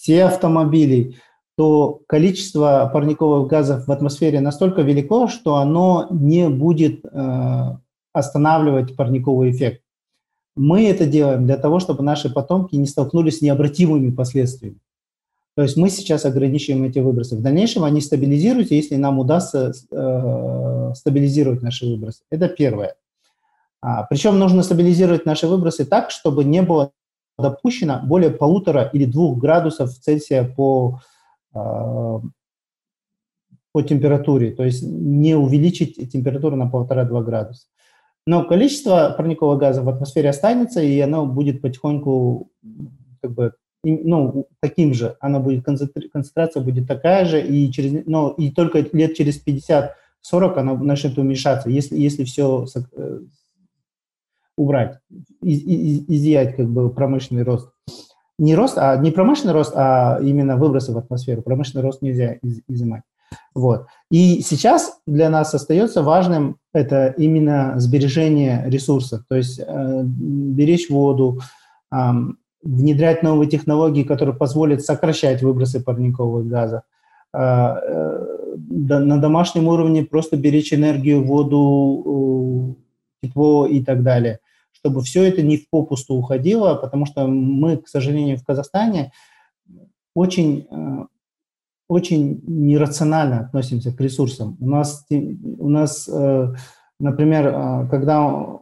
все 0.03 0.25
автомобили, 0.25 1.15
то 1.57 2.01
количество 2.09 2.91
парниковых 2.93 3.47
газов 3.49 3.87
в 3.87 3.93
атмосфере 3.93 4.41
настолько 4.41 4.83
велико, 4.83 5.29
что 5.29 5.57
оно 5.57 6.09
не 6.11 6.49
будет 6.49 7.05
э, 7.05 7.77
останавливать 8.13 8.97
парниковый 8.97 9.53
эффект. 9.53 9.83
Мы 10.57 10.89
это 10.89 11.07
делаем 11.07 11.47
для 11.47 11.57
того, 11.57 11.79
чтобы 11.79 12.03
наши 12.03 12.31
потомки 12.31 12.75
не 12.75 12.87
столкнулись 12.87 13.39
с 13.39 13.43
необратимыми 13.43 14.11
последствиями. 14.11 14.81
То 15.55 15.63
есть 15.63 15.77
мы 15.77 15.89
сейчас 15.89 16.25
ограничиваем 16.25 16.83
эти 16.83 16.99
выбросы. 16.99 17.37
В 17.37 17.43
дальнейшем 17.43 17.85
они 17.85 18.01
стабилизируются, 18.01 18.75
если 18.75 18.97
нам 18.97 19.21
удастся 19.21 19.73
э, 19.93 20.93
стабилизировать 20.97 21.63
наши 21.63 21.87
выбросы. 21.87 22.23
Это 22.29 22.49
первое. 22.49 22.97
А, 23.81 24.03
причем 24.05 24.37
нужно 24.41 24.65
стабилизировать 24.65 25.27
наши 25.27 25.47
выбросы 25.47 25.85
так, 25.85 26.11
чтобы 26.11 26.43
не 26.43 26.63
было 26.63 26.91
допущено 27.39 28.01
более 28.05 28.31
полутора 28.31 28.91
или 28.93 29.05
двух 29.05 29.39
градусов 29.39 29.91
Цельсия 29.91 30.45
по, 30.45 31.01
э, 31.55 31.59
по 33.73 33.83
температуре. 33.83 34.53
То 34.53 34.65
есть 34.65 34.83
не 34.83 35.35
увеличить 35.35 36.13
температуру 36.13 36.57
на 36.57 36.69
полтора-два 36.69 37.23
градуса. 37.23 37.67
Но 38.27 38.45
количество 38.45 39.15
парникового 39.17 39.57
газа 39.57 39.83
в 39.83 39.89
атмосфере 39.89 40.31
останется, 40.31 40.81
и 40.81 40.99
оно 41.01 41.27
будет 41.27 41.61
потихоньку 41.61 42.51
как 43.21 43.33
бы 43.33 43.53
ну, 43.85 44.47
таким 44.61 44.95
же, 44.95 45.17
она 45.21 45.41
будет, 45.41 45.65
концентрация 45.65 46.63
будет 46.63 46.87
такая 46.87 47.25
же, 47.25 47.43
и, 47.45 47.71
через, 47.73 48.05
ну, 48.07 48.31
и 48.31 48.51
только 48.51 48.87
лет 48.93 49.15
через 49.15 49.45
50-40 49.45 49.91
она 50.55 50.75
начнет 50.75 51.19
уменьшаться, 51.19 51.69
если, 51.69 51.99
если 51.99 52.25
все 52.25 52.67
убрать, 54.57 54.99
из, 55.43 55.63
из, 55.63 56.05
изъять 56.09 56.57
как 56.57 56.69
бы 56.69 56.91
промышленный 56.91 57.43
рост. 57.43 57.71
Не 58.39 58.55
рост, 58.55 58.77
а 58.79 58.97
не 58.97 59.11
промышленный 59.11 59.55
рост, 59.55 59.73
а 59.77 60.19
именно 60.23 60.57
выбросы 60.57 60.93
в 60.93 60.99
атмосферу. 60.99 61.43
Промышленный 61.43 61.85
рост 61.85 62.03
нельзя 62.03 62.33
из, 62.43 62.61
изымать. 62.69 63.03
Вот. 63.55 63.87
И 64.11 64.41
сейчас 64.41 64.99
для 65.07 65.31
нас 65.31 65.55
остается 65.55 66.03
важным 66.03 66.57
это 66.73 67.15
именно 67.17 67.75
сбережение 67.77 68.65
ресурсов, 68.67 69.23
то 69.29 69.37
есть 69.37 69.61
э, 69.61 70.03
беречь 70.05 70.91
воду, 70.91 71.41
э, 71.93 71.97
внедрять 72.63 73.23
новые 73.23 73.49
технологии, 73.49 74.05
которые 74.05 74.37
позволят 74.37 74.83
сокращать 74.83 75.43
выбросы 75.43 75.83
парниковых 75.83 76.47
газов. 76.47 76.83
Э, 77.35 77.39
э, 77.39 78.57
на 78.57 79.21
домашнем 79.21 79.69
уровне 79.69 80.05
просто 80.05 80.37
беречь 80.37 80.73
энергию, 80.73 81.25
воду, 81.25 82.77
э, 83.23 83.27
тепло 83.27 83.67
и 83.67 83.83
так 83.83 84.03
далее 84.03 84.41
чтобы 84.83 85.03
все 85.03 85.23
это 85.23 85.43
не 85.43 85.59
в 85.59 85.71
попусту 85.71 86.15
уходило, 86.15 86.75
потому 86.75 87.07
что 87.07 87.29
мы, 87.29 87.77
к 87.77 87.87
сожалению, 87.87 88.37
в 88.37 88.45
Казахстане 88.45 89.13
очень, 90.13 90.67
э, 90.71 91.07
очень 91.89 92.43
нерационально 92.49 93.41
относимся 93.41 93.93
к 93.93 94.01
ресурсам. 94.01 94.57
У 94.61 94.69
нас, 94.69 95.07
у 95.09 95.69
нас 95.69 96.09
э, 96.09 96.55
например, 96.99 97.47
э, 97.47 97.89
когда 97.91 98.59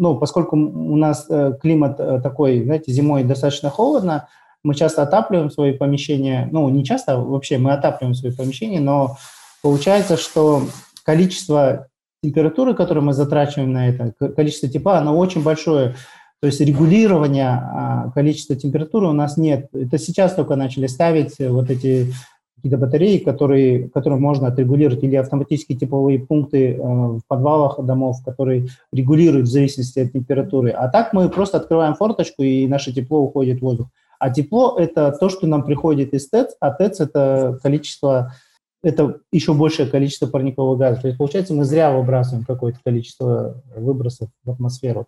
ну, 0.00 0.16
поскольку 0.16 0.56
у 0.56 0.96
нас 0.96 1.28
климат 1.60 1.96
такой, 2.22 2.62
знаете, 2.62 2.92
зимой 2.92 3.24
достаточно 3.24 3.68
холодно, 3.68 4.28
мы 4.62 4.76
часто 4.76 5.02
отапливаем 5.02 5.50
свои 5.50 5.72
помещения, 5.72 6.48
ну, 6.52 6.68
не 6.68 6.84
часто, 6.84 7.14
а 7.14 7.16
вообще 7.16 7.58
мы 7.58 7.72
отапливаем 7.72 8.14
свои 8.14 8.30
помещения, 8.30 8.78
но 8.78 9.16
получается, 9.60 10.16
что 10.16 10.62
количество 11.02 11.87
температуры, 12.22 12.74
которую 12.74 13.04
мы 13.04 13.12
затрачиваем 13.12 13.72
на 13.72 13.88
это, 13.88 14.12
количество 14.34 14.68
тепла, 14.68 14.98
оно 14.98 15.16
очень 15.16 15.42
большое. 15.42 15.94
То 16.40 16.46
есть 16.46 16.60
регулирования 16.60 17.48
а, 17.48 18.10
количества 18.14 18.54
температуры 18.54 19.08
у 19.08 19.12
нас 19.12 19.36
нет. 19.36 19.68
Это 19.72 19.98
сейчас 19.98 20.34
только 20.34 20.54
начали 20.54 20.86
ставить 20.86 21.38
вот 21.38 21.70
эти 21.70 22.12
какие-то 22.58 22.78
батареи, 22.78 23.18
которые, 23.18 23.88
которые 23.88 24.20
можно 24.20 24.48
отрегулировать, 24.48 25.02
или 25.04 25.16
автоматические 25.16 25.78
тепловые 25.78 26.18
пункты 26.18 26.72
э, 26.72 26.76
в 26.76 27.20
подвалах 27.28 27.78
домов, 27.84 28.18
которые 28.24 28.66
регулируют 28.92 29.46
в 29.46 29.50
зависимости 29.50 30.00
от 30.00 30.12
температуры. 30.12 30.70
А 30.70 30.88
так 30.88 31.12
мы 31.12 31.28
просто 31.28 31.58
открываем 31.58 31.94
форточку, 31.94 32.42
и 32.42 32.66
наше 32.66 32.92
тепло 32.92 33.20
уходит 33.20 33.60
в 33.60 33.62
воздух. 33.62 33.88
А 34.18 34.30
тепло– 34.30 34.76
это 34.78 35.12
то, 35.12 35.28
что 35.28 35.46
нам 35.46 35.62
приходит 35.62 36.12
из 36.14 36.28
ТЭЦ, 36.28 36.56
а 36.58 36.72
ТЭЦ– 36.72 37.00
это 37.00 37.58
количество 37.62 38.34
это 38.82 39.20
еще 39.32 39.54
большее 39.54 39.88
количество 39.88 40.26
парникового 40.26 40.76
газа. 40.76 41.00
То 41.00 41.08
есть, 41.08 41.18
получается, 41.18 41.54
мы 41.54 41.64
зря 41.64 41.92
выбрасываем 41.92 42.44
какое-то 42.44 42.78
количество 42.84 43.62
выбросов 43.74 44.28
в 44.44 44.50
атмосферу. 44.50 45.06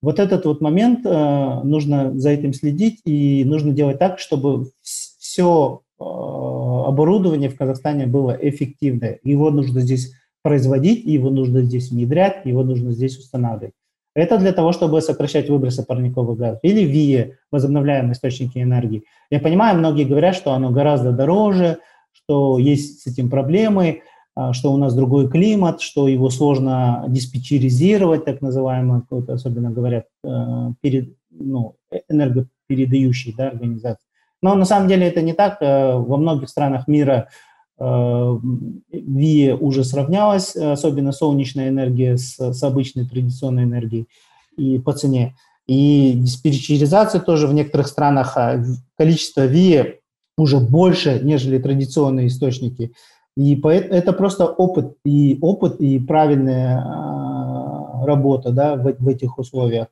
Вот 0.00 0.18
этот 0.18 0.44
вот 0.46 0.60
момент, 0.60 1.06
э, 1.06 1.60
нужно 1.62 2.18
за 2.18 2.30
этим 2.30 2.52
следить, 2.52 3.00
и 3.04 3.44
нужно 3.44 3.72
делать 3.72 4.00
так, 4.00 4.18
чтобы 4.18 4.66
все 4.82 5.82
э, 6.00 6.02
оборудование 6.02 7.48
в 7.48 7.56
Казахстане 7.56 8.06
было 8.06 8.36
эффективное. 8.40 9.20
Его 9.22 9.50
нужно 9.50 9.80
здесь 9.80 10.12
производить, 10.42 11.04
его 11.04 11.30
нужно 11.30 11.62
здесь 11.62 11.90
внедрять, 11.90 12.44
его 12.44 12.64
нужно 12.64 12.90
здесь 12.90 13.16
устанавливать. 13.16 13.74
Это 14.14 14.38
для 14.38 14.52
того, 14.52 14.72
чтобы 14.72 15.00
сокращать 15.00 15.48
выбросы 15.48 15.84
парниковых 15.84 16.36
газов. 16.36 16.58
Или 16.62 16.82
ВИЭ, 16.82 17.36
возобновляемые 17.50 18.12
источники 18.12 18.58
энергии. 18.58 19.04
Я 19.30 19.38
понимаю, 19.40 19.78
многие 19.78 20.04
говорят, 20.04 20.34
что 20.34 20.52
оно 20.52 20.70
гораздо 20.70 21.12
дороже, 21.12 21.78
что 22.32 22.58
есть 22.58 23.02
с 23.02 23.06
этим 23.06 23.28
проблемы, 23.28 24.00
а, 24.34 24.54
что 24.54 24.72
у 24.72 24.78
нас 24.78 24.94
другой 24.94 25.28
климат, 25.28 25.82
что 25.82 26.08
его 26.08 26.30
сложно 26.30 27.04
диспетчеризировать, 27.08 28.24
так 28.24 28.40
называемое, 28.40 29.02
особенно 29.28 29.70
говорят, 29.70 30.06
э, 30.24 30.70
перед, 30.80 31.14
ну, 31.30 31.76
энергопередающие 32.08 33.34
да, 33.36 33.48
организации. 33.48 34.06
Но 34.40 34.54
на 34.54 34.64
самом 34.64 34.88
деле 34.88 35.06
это 35.06 35.20
не 35.20 35.34
так. 35.34 35.58
Э, 35.60 35.96
во 35.96 36.16
многих 36.16 36.48
странах 36.48 36.88
мира 36.88 37.28
э, 37.78 38.38
ВИЭ 38.90 39.54
уже 39.54 39.84
сравнялась, 39.84 40.56
особенно 40.56 41.12
солнечная 41.12 41.68
энергия 41.68 42.16
с, 42.16 42.38
с 42.38 42.62
обычной 42.62 43.06
традиционной 43.06 43.64
энергией 43.64 44.08
и 44.56 44.78
по 44.78 44.94
цене. 44.94 45.34
И 45.66 46.14
диспетчеризация 46.16 47.20
тоже 47.20 47.46
в 47.46 47.52
некоторых 47.52 47.88
странах, 47.88 48.36
а, 48.36 48.64
количество 48.96 49.44
ВИЭ 49.44 49.98
уже 50.42 50.60
больше, 50.60 51.20
нежели 51.22 51.58
традиционные 51.58 52.26
источники. 52.26 52.92
И 53.36 53.58
это 53.62 54.12
просто 54.12 54.46
опыт 54.46 54.96
и 55.04 55.38
опыт 55.40 55.80
и 55.80 55.98
правильная 55.98 56.84
а, 56.84 58.04
работа 58.04 58.50
да, 58.50 58.76
в, 58.76 58.94
в 58.98 59.08
этих 59.08 59.38
условиях. 59.38 59.86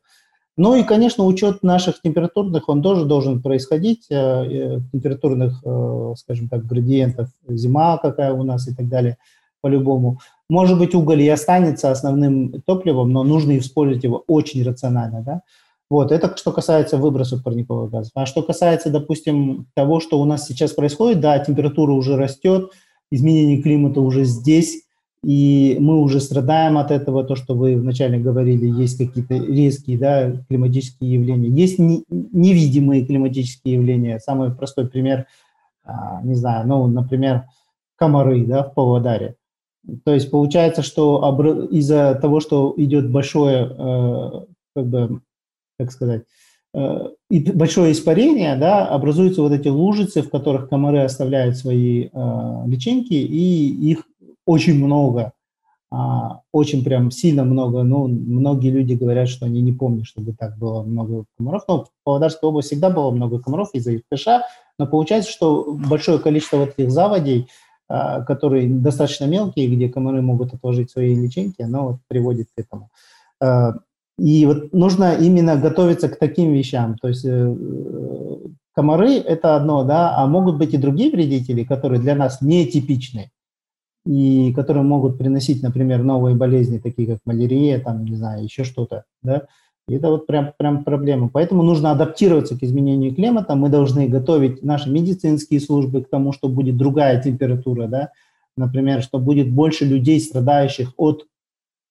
Ну 0.57 0.75
и, 0.75 0.83
конечно, 0.83 1.25
учет 1.25 1.63
наших 1.63 2.01
температурных, 2.01 2.69
он 2.69 2.81
тоже 2.81 3.05
должен 3.05 3.41
происходить, 3.41 4.05
э, 4.09 4.15
э, 4.15 4.79
температурных, 4.91 5.61
э, 5.65 6.13
скажем 6.17 6.49
так, 6.49 6.65
градиентов, 6.65 7.29
зима 7.47 7.97
какая 7.97 8.33
у 8.33 8.43
нас 8.43 8.67
и 8.67 8.75
так 8.75 8.87
далее, 8.87 9.17
по-любому. 9.61 10.19
Может 10.49 10.77
быть, 10.77 10.93
уголь 10.93 11.21
и 11.21 11.29
останется 11.29 11.89
основным 11.89 12.61
топливом, 12.65 13.11
но 13.11 13.23
нужно 13.23 13.57
использовать 13.57 14.03
его 14.03 14.23
очень 14.27 14.63
рационально, 14.63 15.23
да. 15.23 15.41
Вот, 15.91 16.13
это 16.13 16.37
что 16.37 16.53
касается 16.53 16.95
выбросов 16.95 17.43
парниковых 17.43 17.91
газов. 17.91 18.13
А 18.15 18.25
что 18.25 18.43
касается, 18.43 18.89
допустим, 18.89 19.67
того, 19.73 19.99
что 19.99 20.21
у 20.21 20.23
нас 20.23 20.47
сейчас 20.47 20.71
происходит, 20.71 21.19
да, 21.19 21.37
температура 21.39 21.91
уже 21.91 22.15
растет, 22.15 22.71
изменение 23.11 23.61
климата 23.61 23.99
уже 23.99 24.23
здесь, 24.23 24.83
и 25.21 25.75
мы 25.81 25.99
уже 25.99 26.21
страдаем 26.21 26.77
от 26.77 26.91
этого, 26.91 27.25
то, 27.25 27.35
что 27.35 27.55
вы 27.55 27.75
вначале 27.75 28.19
говорили, 28.19 28.67
есть 28.67 28.99
какие-то 28.99 29.33
резкие 29.33 29.97
да, 29.97 30.31
климатические 30.47 31.11
явления. 31.11 31.49
Есть 31.49 31.77
не, 31.77 32.05
невидимые 32.09 33.05
климатические 33.05 33.73
явления. 33.73 34.19
Самый 34.19 34.55
простой 34.55 34.87
пример, 34.87 35.25
а, 35.83 36.21
не 36.23 36.35
знаю, 36.35 36.65
ну, 36.69 36.87
например, 36.87 37.47
комары 37.97 38.45
да, 38.45 38.63
в 38.63 38.73
Павлодаре. 38.75 39.35
То 40.05 40.13
есть 40.13 40.31
получается, 40.31 40.83
что 40.83 41.67
из-за 41.69 42.15
того, 42.15 42.39
что 42.39 42.73
идет 42.77 43.11
большое 43.11 43.75
э, 43.77 44.29
как 44.73 44.85
бы, 44.87 45.21
как 45.81 45.91
сказать, 45.91 46.23
э, 46.73 47.09
и 47.29 47.51
большое 47.51 47.91
испарение, 47.91 48.55
да, 48.55 48.87
образуются 48.87 49.41
вот 49.41 49.51
эти 49.51 49.67
лужицы, 49.67 50.21
в 50.21 50.29
которых 50.29 50.69
комары 50.69 50.99
оставляют 50.99 51.57
свои 51.57 52.09
э, 52.13 52.63
личинки, 52.67 53.13
и 53.13 53.91
их 53.91 54.03
очень 54.45 54.75
много, 54.75 55.33
э, 55.91 55.95
очень 56.51 56.83
прям 56.83 57.09
сильно 57.09 57.43
много. 57.43 57.81
Ну, 57.81 58.07
многие 58.07 58.69
люди 58.69 58.93
говорят, 58.93 59.27
что 59.27 59.47
они 59.47 59.61
не 59.61 59.73
помнят, 59.73 60.05
чтобы 60.05 60.33
так 60.33 60.57
было 60.57 60.83
много 60.83 61.25
комаров. 61.37 61.63
Но 61.67 61.85
в 61.85 61.89
Павлодарской 62.03 62.47
области 62.47 62.73
всегда 62.73 62.91
было 62.91 63.09
много 63.11 63.41
комаров 63.41 63.69
из-за 63.73 63.95
ИПШ, 63.95 64.27
но 64.77 64.85
получается, 64.85 65.31
что 65.31 65.73
большое 65.73 66.19
количество 66.19 66.57
вот 66.57 66.73
этих 66.77 66.91
заводей, 66.91 67.47
э, 67.89 68.23
которые 68.27 68.69
достаточно 68.69 69.25
мелкие, 69.25 69.67
где 69.67 69.89
комары 69.89 70.21
могут 70.21 70.53
отложить 70.53 70.91
свои 70.91 71.15
личинки, 71.15 71.63
оно 71.63 71.87
вот 71.87 71.95
приводит 72.07 72.49
к 72.55 72.59
этому. 72.59 72.89
И 74.21 74.45
вот 74.45 74.71
нужно 74.71 75.15
именно 75.15 75.57
готовиться 75.57 76.07
к 76.07 76.19
таким 76.19 76.53
вещам. 76.53 76.95
То 77.01 77.07
есть 77.07 77.25
э, 77.25 77.55
комары– 78.75 79.13
это 79.15 79.55
одно, 79.55 79.83
да, 79.83 80.15
а 80.15 80.27
могут 80.27 80.59
быть 80.59 80.75
и 80.75 80.77
другие 80.77 81.09
вредители, 81.11 81.63
которые 81.63 81.99
для 81.99 82.13
нас 82.13 82.39
нетипичны 82.39 83.31
и 84.05 84.53
которые 84.53 84.83
могут 84.83 85.17
приносить, 85.17 85.63
например, 85.63 86.03
новые 86.03 86.35
болезни, 86.35 86.77
такие 86.77 87.07
как 87.07 87.17
малярия, 87.25 87.79
там, 87.79 88.05
не 88.05 88.15
знаю, 88.15 88.43
еще 88.43 88.63
что-то, 88.63 89.05
да. 89.23 89.47
И 89.87 89.95
это 89.95 90.09
вот 90.09 90.27
прям, 90.27 90.53
прям 90.55 90.83
проблема. 90.83 91.27
Поэтому 91.33 91.63
нужно 91.63 91.89
адаптироваться 91.89 92.55
к 92.55 92.61
изменению 92.61 93.15
климата. 93.15 93.55
Мы 93.55 93.69
должны 93.69 94.07
готовить 94.07 94.61
наши 94.61 94.91
медицинские 94.91 95.59
службы 95.59 96.03
к 96.03 96.09
тому, 96.09 96.31
что 96.31 96.47
будет 96.47 96.77
другая 96.77 97.19
температура, 97.23 97.87
да. 97.87 98.11
Например, 98.55 99.01
что 99.01 99.17
будет 99.17 99.51
больше 99.51 99.83
людей, 99.85 100.19
страдающих 100.19 100.93
от 100.97 101.25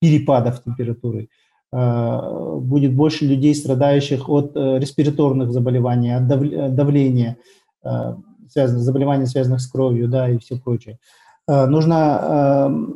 перепадов 0.00 0.62
температуры 0.62 1.28
будет 1.72 2.94
больше 2.94 3.26
людей, 3.26 3.54
страдающих 3.54 4.28
от 4.28 4.56
э, 4.56 4.78
респираторных 4.78 5.52
заболеваний, 5.52 6.16
от 6.16 6.26
давления, 6.74 7.36
э, 7.84 8.14
связанных, 8.50 8.82
заболеваний, 8.82 9.26
связанных 9.26 9.60
с 9.60 9.68
кровью, 9.68 10.08
да, 10.08 10.28
и 10.28 10.38
все 10.38 10.56
прочее. 10.56 10.98
Нужно 11.46 12.92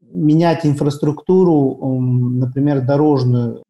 менять 0.00 0.64
инфраструктуру, 0.64 1.98
например, 2.00 2.82
дорожную, 2.86 3.62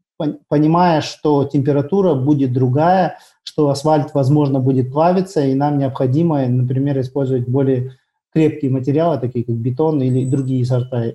понимая, 0.49 1.01
что 1.01 1.44
температура 1.44 2.14
будет 2.14 2.53
другая, 2.53 3.18
что 3.44 3.70
асфальт, 3.70 4.14
возможно, 4.14 4.61
будет 4.61 4.92
плавиться, 4.92 5.44
и 5.44 5.55
нам 5.55 5.79
необходимо, 5.79 6.47
например, 6.47 7.01
использовать 7.01 7.49
более 7.49 7.97
крепкие 8.33 8.70
материалы, 8.70 9.18
такие 9.18 9.44
как 9.44 9.55
бетон 9.55 10.03
или 10.03 10.29
другие 10.29 10.64
сорта 10.64 11.12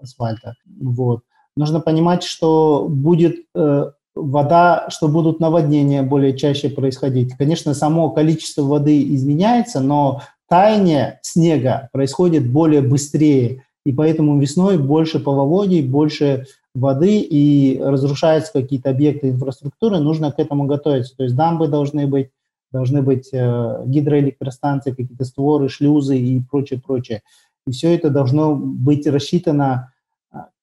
асфальта. 0.00 0.54
Вот. 0.80 1.22
Нужно 1.56 1.80
понимать, 1.80 2.22
что 2.22 2.86
будет 2.88 3.44
э, 3.54 3.90
вода, 4.14 4.86
что 4.88 5.08
будут 5.08 5.40
наводнения 5.40 6.02
более 6.02 6.36
чаще 6.36 6.68
происходить. 6.68 7.34
Конечно, 7.36 7.74
само 7.74 8.10
количество 8.10 8.62
воды 8.62 9.02
изменяется, 9.14 9.80
но 9.80 10.22
таяние 10.48 11.20
снега 11.22 11.88
происходит 11.92 12.50
более 12.50 12.82
быстрее, 12.82 13.64
и 13.84 13.92
поэтому 13.92 14.38
весной 14.38 14.78
больше 14.78 15.20
половодий, 15.20 15.82
больше 15.82 16.46
воды 16.74 17.20
и 17.20 17.80
разрушаются 17.80 18.52
какие-то 18.52 18.90
объекты 18.90 19.30
инфраструктуры, 19.30 19.98
нужно 19.98 20.32
к 20.32 20.38
этому 20.38 20.66
готовиться. 20.66 21.16
То 21.16 21.24
есть 21.24 21.34
дамбы 21.34 21.68
должны 21.68 22.06
быть, 22.06 22.30
должны 22.70 23.02
быть 23.02 23.30
э, 23.32 23.82
гидроэлектростанции, 23.86 24.90
какие-то 24.90 25.24
створы, 25.24 25.68
шлюзы 25.68 26.18
и 26.18 26.40
прочее, 26.40 26.80
прочее. 26.84 27.22
И 27.66 27.72
все 27.72 27.94
это 27.94 28.10
должно 28.10 28.54
быть 28.54 29.06
рассчитано 29.06 29.92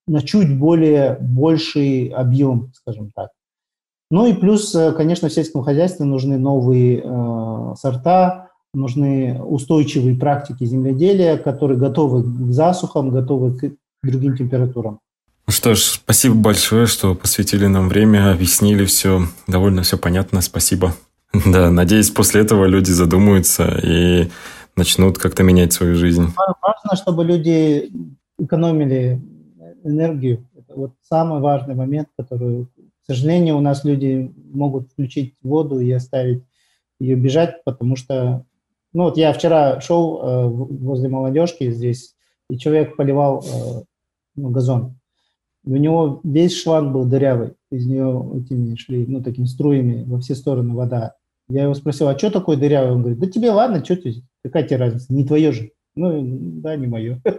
на 0.08 0.22
чуть 0.22 0.58
более 0.58 1.17
больший 1.20 2.08
объем, 2.08 2.72
скажем 2.74 3.12
так. 3.13 3.30
Ну 4.10 4.26
и 4.26 4.34
плюс, 4.34 4.74
э, 4.74 4.93
конечно, 4.93 5.28
в 5.28 5.34
сельском 5.34 5.63
хозяйстве 5.63 6.06
нужны 6.06 6.38
новые 6.38 7.02
э, 7.04 7.74
сорта, 7.80 8.50
нужны 8.74 9.41
устойчивые 9.41 10.15
практики 10.15 10.63
земледелия, 10.63 11.38
которые 11.38 11.78
готовы 11.78 12.24
к 12.24 12.52
засухам, 12.54 13.10
готовы 13.10 13.58
к 13.58 13.72
другим 14.04 14.38
температурам. 14.38 15.00
Ну 15.46 15.54
что 15.54 15.76
ж, 15.76 15.80
спасибо 15.80 16.36
большое, 16.36 16.88
что 16.88 17.15
посвятили 17.15 17.67
нам 17.67 17.89
время, 17.89 18.32
объяснили 18.32 18.86
все. 18.86 19.24
Довольно 19.48 19.82
все 19.82 19.98
понятно, 19.98 20.41
спасибо. 20.41 20.93
Да, 21.46 21.70
надеюсь, 21.70 22.10
после 22.10 22.41
этого 22.41 22.65
люди 22.65 22.91
задумаются 22.91 23.78
и 23.84 24.30
начнут 24.78 25.17
как-то 25.17 25.43
менять 25.43 25.74
свою 25.74 25.96
жизнь. 25.96 26.34
Важно, 26.38 26.96
чтобы 26.96 27.26
люди 27.26 27.91
экономили 28.39 29.22
энергию. 29.88 30.47
Это 30.56 30.76
вот 30.76 30.91
самый 31.02 31.41
важный 31.41 31.76
момент, 31.76 32.10
который, 32.17 32.65
к 32.65 33.06
сожалению, 33.08 33.58
у 33.58 33.62
нас 33.62 33.84
люди 33.84 34.34
могут 34.54 34.91
включить 34.91 35.36
воду 35.41 35.80
и 35.80 35.91
оставить 35.91 36.43
ее 37.00 37.15
бежать, 37.15 37.63
потому 37.63 37.95
что, 37.95 38.45
ну 38.93 39.04
вот 39.04 39.17
я 39.17 39.34
вчера 39.34 39.80
шел 39.82 40.21
э, 40.21 40.47
возле 40.47 41.10
молодежки 41.10 41.71
здесь, 41.71 42.15
и 42.50 42.58
человек 42.58 42.95
поливал 42.95 43.43
э, 43.43 43.84
ну, 44.36 44.50
газон. 44.50 44.97
И 45.65 45.71
у 45.71 45.78
него 45.78 46.21
весь 46.23 46.56
шланг 46.56 46.93
был 46.93 47.06
дырявый, 47.06 47.54
из 47.71 47.86
нее 47.86 48.32
этими 48.36 48.76
шли, 48.76 49.06
ну, 49.06 49.21
такими 49.21 49.45
струями 49.45 50.04
во 50.06 50.19
все 50.19 50.34
стороны 50.34 50.73
вода. 50.73 51.15
Я 51.50 51.63
его 51.63 51.73
спросил, 51.73 52.08
а 52.08 52.17
что 52.17 52.30
такое 52.30 52.58
дырявый? 52.58 52.91
Он 52.91 53.02
говорит, 53.02 53.19
да 53.19 53.28
тебе 53.28 53.52
ладно, 53.52 53.84
что 53.84 53.95
тебе, 53.95 54.21
какая 54.43 54.63
тебе 54.63 54.78
разница, 54.78 55.13
не 55.13 55.26
твое 55.26 55.52
же. 55.52 55.71
Ну, 55.95 56.21
да, 56.62 56.76
не 56.76 56.88
мое. 56.88 57.21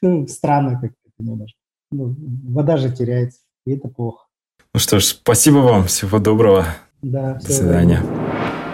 Ну, 0.00 0.28
странно 0.28 0.80
как-то 0.80 0.96
немножко. 1.18 1.57
Ну, 1.90 2.14
вода 2.48 2.76
же 2.76 2.90
теряется, 2.92 3.40
и 3.66 3.72
это 3.74 3.88
плохо. 3.88 4.26
Ну 4.74 4.80
что 4.80 5.00
ж, 5.00 5.04
спасибо 5.04 5.58
вам, 5.58 5.84
всего 5.84 6.18
доброго. 6.18 6.66
Да, 7.02 7.34
До 7.34 7.52
свидания. 7.52 8.00
Доброго. 8.00 8.17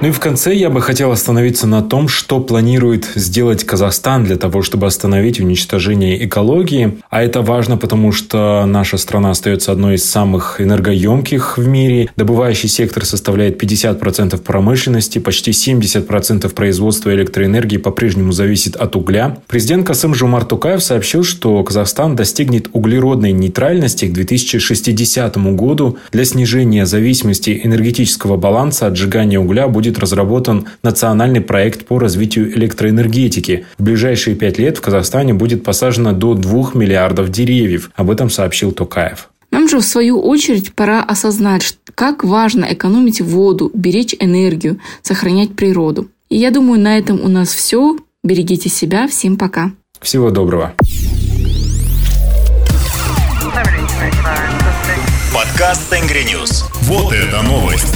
Ну 0.04 0.10
и 0.10 0.12
в 0.12 0.20
конце 0.20 0.54
я 0.54 0.68
бы 0.68 0.82
хотел 0.82 1.12
остановиться 1.12 1.66
на 1.66 1.80
том, 1.80 2.08
что 2.08 2.38
планирует 2.38 3.06
сделать 3.14 3.64
Казахстан 3.64 4.24
для 4.24 4.36
того, 4.36 4.60
чтобы 4.60 4.86
остановить 4.86 5.40
уничтожение 5.40 6.26
экологии. 6.26 6.98
А 7.08 7.22
это 7.22 7.40
важно, 7.40 7.78
потому 7.78 8.12
что 8.12 8.66
наша 8.66 8.98
страна 8.98 9.30
остается 9.30 9.72
одной 9.72 9.94
из 9.94 10.04
самых 10.04 10.60
энергоемких 10.60 11.56
в 11.56 11.66
мире. 11.66 12.10
Добывающий 12.16 12.68
сектор 12.68 13.06
составляет 13.06 13.62
50% 13.62 14.38
промышленности, 14.42 15.20
почти 15.20 15.52
70% 15.52 16.50
производства 16.52 17.14
электроэнергии 17.14 17.78
по-прежнему 17.78 18.32
зависит 18.32 18.76
от 18.76 18.96
угля. 18.96 19.38
Президент 19.46 19.86
Касым 19.86 20.14
Жумар 20.14 20.44
Тукаев 20.44 20.82
сообщил, 20.82 21.24
что 21.24 21.64
Казахстан 21.64 22.14
достигнет 22.14 22.68
углеродной 22.74 23.32
нейтральности 23.32 24.04
к 24.04 24.12
2060 24.12 25.38
году. 25.56 25.96
Для 26.12 26.26
снижения 26.26 26.84
зависимости 26.84 27.58
энергетического 27.64 28.36
баланса 28.36 28.88
от 28.88 28.98
сжигания 28.98 29.40
угля 29.40 29.66
будет 29.66 29.93
будет 29.94 29.98
разработан 29.98 30.66
национальный 30.82 31.40
проект 31.40 31.86
по 31.86 31.98
развитию 31.98 32.56
электроэнергетики. 32.56 33.64
В 33.78 33.82
ближайшие 33.82 34.34
пять 34.34 34.58
лет 34.58 34.78
в 34.78 34.80
Казахстане 34.80 35.34
будет 35.34 35.62
посажено 35.62 36.12
до 36.12 36.34
2 36.34 36.70
миллиардов 36.74 37.30
деревьев. 37.30 37.90
Об 37.94 38.10
этом 38.10 38.30
сообщил 38.30 38.72
Токаев. 38.72 39.30
Нам 39.50 39.68
же, 39.68 39.78
в 39.78 39.84
свою 39.84 40.20
очередь, 40.20 40.74
пора 40.74 41.02
осознать, 41.02 41.78
как 41.94 42.24
важно 42.24 42.66
экономить 42.68 43.20
воду, 43.20 43.70
беречь 43.72 44.16
энергию, 44.18 44.78
сохранять 45.02 45.54
природу. 45.54 46.08
И 46.28 46.36
я 46.36 46.50
думаю, 46.50 46.80
на 46.80 46.98
этом 46.98 47.20
у 47.20 47.28
нас 47.28 47.54
все. 47.54 47.96
Берегите 48.24 48.68
себя. 48.68 49.06
Всем 49.06 49.36
пока. 49.36 49.70
Всего 50.00 50.30
доброго. 50.30 50.74
Подкаст 55.32 55.88
Тенгри 55.90 56.24
Ньюс. 56.24 56.64
Вот 56.82 57.12
это 57.12 57.42
новость. 57.42 57.94